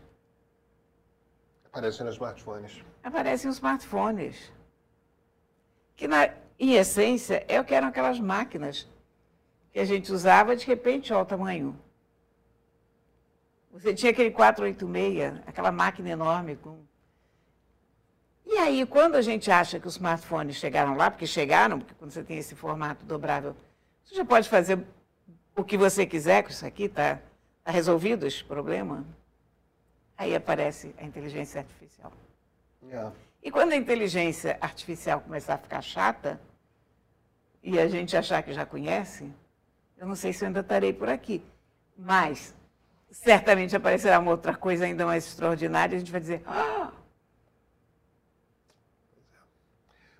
Aparecem 1.63 2.05
os 2.05 2.15
smartphones. 2.15 2.83
Aparecem 3.01 3.49
os 3.49 3.55
smartphones. 3.55 4.51
Que 5.95 6.05
na, 6.05 6.29
em 6.59 6.73
essência, 6.73 7.45
é 7.47 7.57
o 7.61 7.63
que 7.63 7.73
eram 7.73 7.87
aquelas 7.87 8.19
máquinas 8.19 8.89
que 9.71 9.79
a 9.79 9.85
gente 9.85 10.11
usava, 10.11 10.53
de 10.53 10.65
repente, 10.65 11.13
olha 11.13 11.23
o 11.23 11.25
tamanho. 11.25 11.79
Você 13.71 13.93
tinha 13.93 14.11
aquele 14.11 14.31
486, 14.31 15.47
aquela 15.47 15.71
máquina 15.71 16.09
enorme 16.09 16.57
com. 16.57 16.83
E 18.45 18.57
aí, 18.57 18.85
quando 18.85 19.15
a 19.15 19.21
gente 19.21 19.49
acha 19.49 19.79
que 19.79 19.87
os 19.87 19.95
smartphones 19.95 20.55
chegaram 20.55 20.95
lá, 20.95 21.09
porque 21.09 21.25
chegaram, 21.25 21.79
porque 21.79 21.93
quando 21.95 22.11
você 22.11 22.23
tem 22.23 22.37
esse 22.37 22.55
formato 22.55 23.03
dobrável, 23.05 23.55
você 24.03 24.15
já 24.15 24.25
pode 24.25 24.47
fazer 24.47 24.79
o 25.55 25.63
que 25.63 25.77
você 25.77 26.05
quiser 26.05 26.43
com 26.43 26.49
isso 26.49 26.65
aqui, 26.65 26.83
está 26.83 27.19
tá 27.63 27.71
resolvido 27.71 28.27
esse 28.27 28.43
problema. 28.43 29.03
Aí 30.17 30.35
aparece 30.35 30.93
a 30.97 31.03
inteligência 31.03 31.61
artificial. 31.61 32.13
Yeah. 32.83 33.11
E 33.41 33.49
quando 33.49 33.73
a 33.73 33.75
inteligência 33.75 34.57
artificial 34.61 35.21
começar 35.21 35.55
a 35.55 35.57
ficar 35.57 35.81
chata, 35.81 36.39
e 37.65 37.79
a 37.79 37.87
gente 37.87 38.15
achar 38.15 38.43
que 38.43 38.53
já 38.53 38.63
conhece, 38.63 39.27
eu 39.97 40.05
não 40.05 40.15
sei 40.15 40.31
se 40.31 40.43
eu 40.43 40.47
ainda 40.47 40.59
estarei 40.59 40.93
por 40.93 41.09
aqui. 41.09 41.43
Mas 41.97 42.53
certamente 43.09 43.75
aparecerá 43.75 44.19
uma 44.19 44.31
outra 44.31 44.55
coisa 44.55 44.85
ainda 44.85 45.03
mais 45.03 45.25
extraordinária 45.25 45.95
e 45.95 45.97
a 45.97 45.99
gente 45.99 46.11
vai 46.11 46.21
dizer. 46.21 46.43
Ah! 46.45 46.91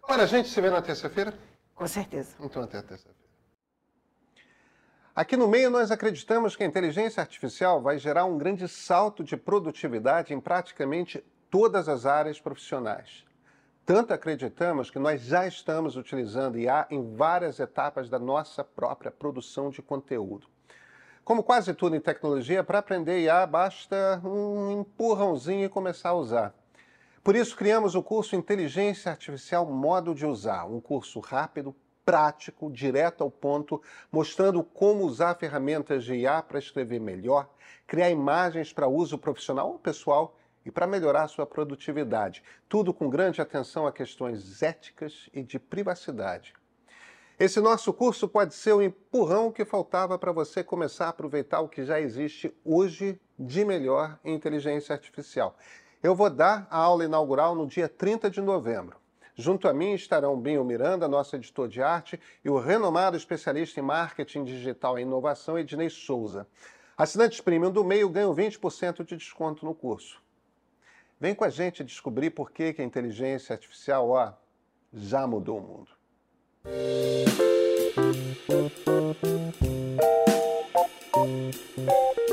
Olha, 0.07 0.23
a 0.23 0.27
gente 0.27 0.49
se 0.49 0.61
vê 0.61 0.69
na 0.69 0.81
terça-feira? 0.81 1.33
Com 1.73 1.87
certeza. 1.87 2.35
Então 2.39 2.61
até 2.61 2.81
terça-feira. 2.81 3.25
Aqui 5.15 5.35
no 5.35 5.47
meio, 5.47 5.69
nós 5.69 5.91
acreditamos 5.91 6.55
que 6.55 6.63
a 6.63 6.67
inteligência 6.67 7.21
artificial 7.21 7.81
vai 7.81 7.97
gerar 7.97 8.25
um 8.25 8.37
grande 8.37 8.67
salto 8.67 9.23
de 9.23 9.35
produtividade 9.37 10.33
em 10.33 10.39
praticamente 10.39 11.23
todas 11.49 11.87
as 11.87 12.05
áreas 12.05 12.39
profissionais. 12.39 13.23
Tanto 13.85 14.13
acreditamos 14.13 14.91
que 14.91 14.99
nós 14.99 15.21
já 15.21 15.47
estamos 15.47 15.95
utilizando 15.95 16.59
IA 16.59 16.85
em 16.89 17.15
várias 17.15 17.59
etapas 17.59 18.09
da 18.09 18.19
nossa 18.19 18.63
própria 18.63 19.09
produção 19.09 19.69
de 19.69 19.81
conteúdo. 19.81 20.47
Como 21.23 21.41
quase 21.41 21.73
tudo 21.73 21.95
em 21.95 22.01
tecnologia, 22.01 22.63
para 22.63 22.79
aprender 22.79 23.21
IA 23.21 23.47
basta 23.47 24.21
um 24.23 24.81
empurrãozinho 24.81 25.65
e 25.65 25.69
começar 25.69 26.09
a 26.09 26.15
usar. 26.15 26.53
Por 27.25 27.35
isso, 27.35 27.57
criamos 27.57 27.95
o 27.95 28.03
curso 28.03 28.35
Inteligência 28.35 29.09
Artificial 29.09 29.65
Modo 29.65 30.13
de 30.13 30.27
Usar, 30.27 30.65
um 30.65 30.79
curso 30.79 31.19
rápido, 31.19 31.75
prático, 32.05 32.71
direto 32.71 33.23
ao 33.23 33.31
ponto, 33.31 33.81
mostrando 34.11 34.63
como 34.63 35.03
usar 35.03 35.33
ferramentas 35.33 36.03
de 36.03 36.13
IA 36.17 36.43
para 36.43 36.59
escrever 36.59 37.01
melhor, 37.01 37.49
criar 37.87 38.11
imagens 38.11 38.71
para 38.71 38.87
uso 38.87 39.17
profissional 39.17 39.71
ou 39.71 39.79
pessoal 39.79 40.37
e 40.63 40.69
para 40.69 40.85
melhorar 40.85 41.27
sua 41.27 41.47
produtividade. 41.47 42.43
Tudo 42.69 42.93
com 42.93 43.09
grande 43.09 43.41
atenção 43.41 43.87
a 43.87 43.91
questões 43.91 44.61
éticas 44.61 45.27
e 45.33 45.41
de 45.41 45.57
privacidade. 45.57 46.53
Esse 47.39 47.59
nosso 47.59 47.91
curso 47.91 48.27
pode 48.27 48.53
ser 48.53 48.73
o 48.73 48.83
empurrão 48.83 49.51
que 49.51 49.65
faltava 49.65 50.19
para 50.19 50.31
você 50.31 50.63
começar 50.63 51.07
a 51.07 51.09
aproveitar 51.09 51.61
o 51.61 51.69
que 51.69 51.83
já 51.83 51.99
existe 51.99 52.55
hoje 52.63 53.19
de 53.37 53.65
melhor 53.65 54.19
em 54.23 54.35
inteligência 54.35 54.93
artificial. 54.93 55.57
Eu 56.05 56.13
vou 56.13 56.29
dar 56.29 56.67
a 56.69 56.77
aula 56.77 57.03
inaugural 57.03 57.55
no 57.55 57.65
dia 57.65 57.89
30 57.89 58.29
de 58.29 58.39
novembro. 58.39 58.95
Junto 59.33 59.67
a 59.67 59.73
mim 59.73 59.91
estarão 59.93 60.39
Binho 60.39 60.63
Miranda, 60.63 61.07
nosso 61.07 61.35
editor 61.35 61.67
de 61.67 61.81
arte, 61.81 62.21
e 62.43 62.49
o 62.49 62.59
renomado 62.59 63.17
especialista 63.17 63.79
em 63.79 63.83
marketing 63.83 64.43
digital 64.43 64.99
e 64.99 65.01
inovação, 65.01 65.57
Ednei 65.57 65.89
Souza. 65.89 66.45
Assinantes 66.95 67.41
premium 67.41 67.71
do 67.71 67.83
meio 67.83 68.07
ganham 68.07 68.35
20% 68.35 69.03
de 69.03 69.17
desconto 69.17 69.65
no 69.65 69.73
curso. 69.73 70.21
Vem 71.19 71.33
com 71.33 71.43
a 71.43 71.49
gente 71.49 71.83
descobrir 71.83 72.29
por 72.29 72.51
que, 72.51 72.71
que 72.71 72.83
a 72.83 72.85
inteligência 72.85 73.53
artificial 73.53 74.07
ó, 74.11 74.31
já 74.93 75.25
mudou 75.25 75.57
o 75.57 75.61
mundo. 75.61 75.89
Música 81.15 82.24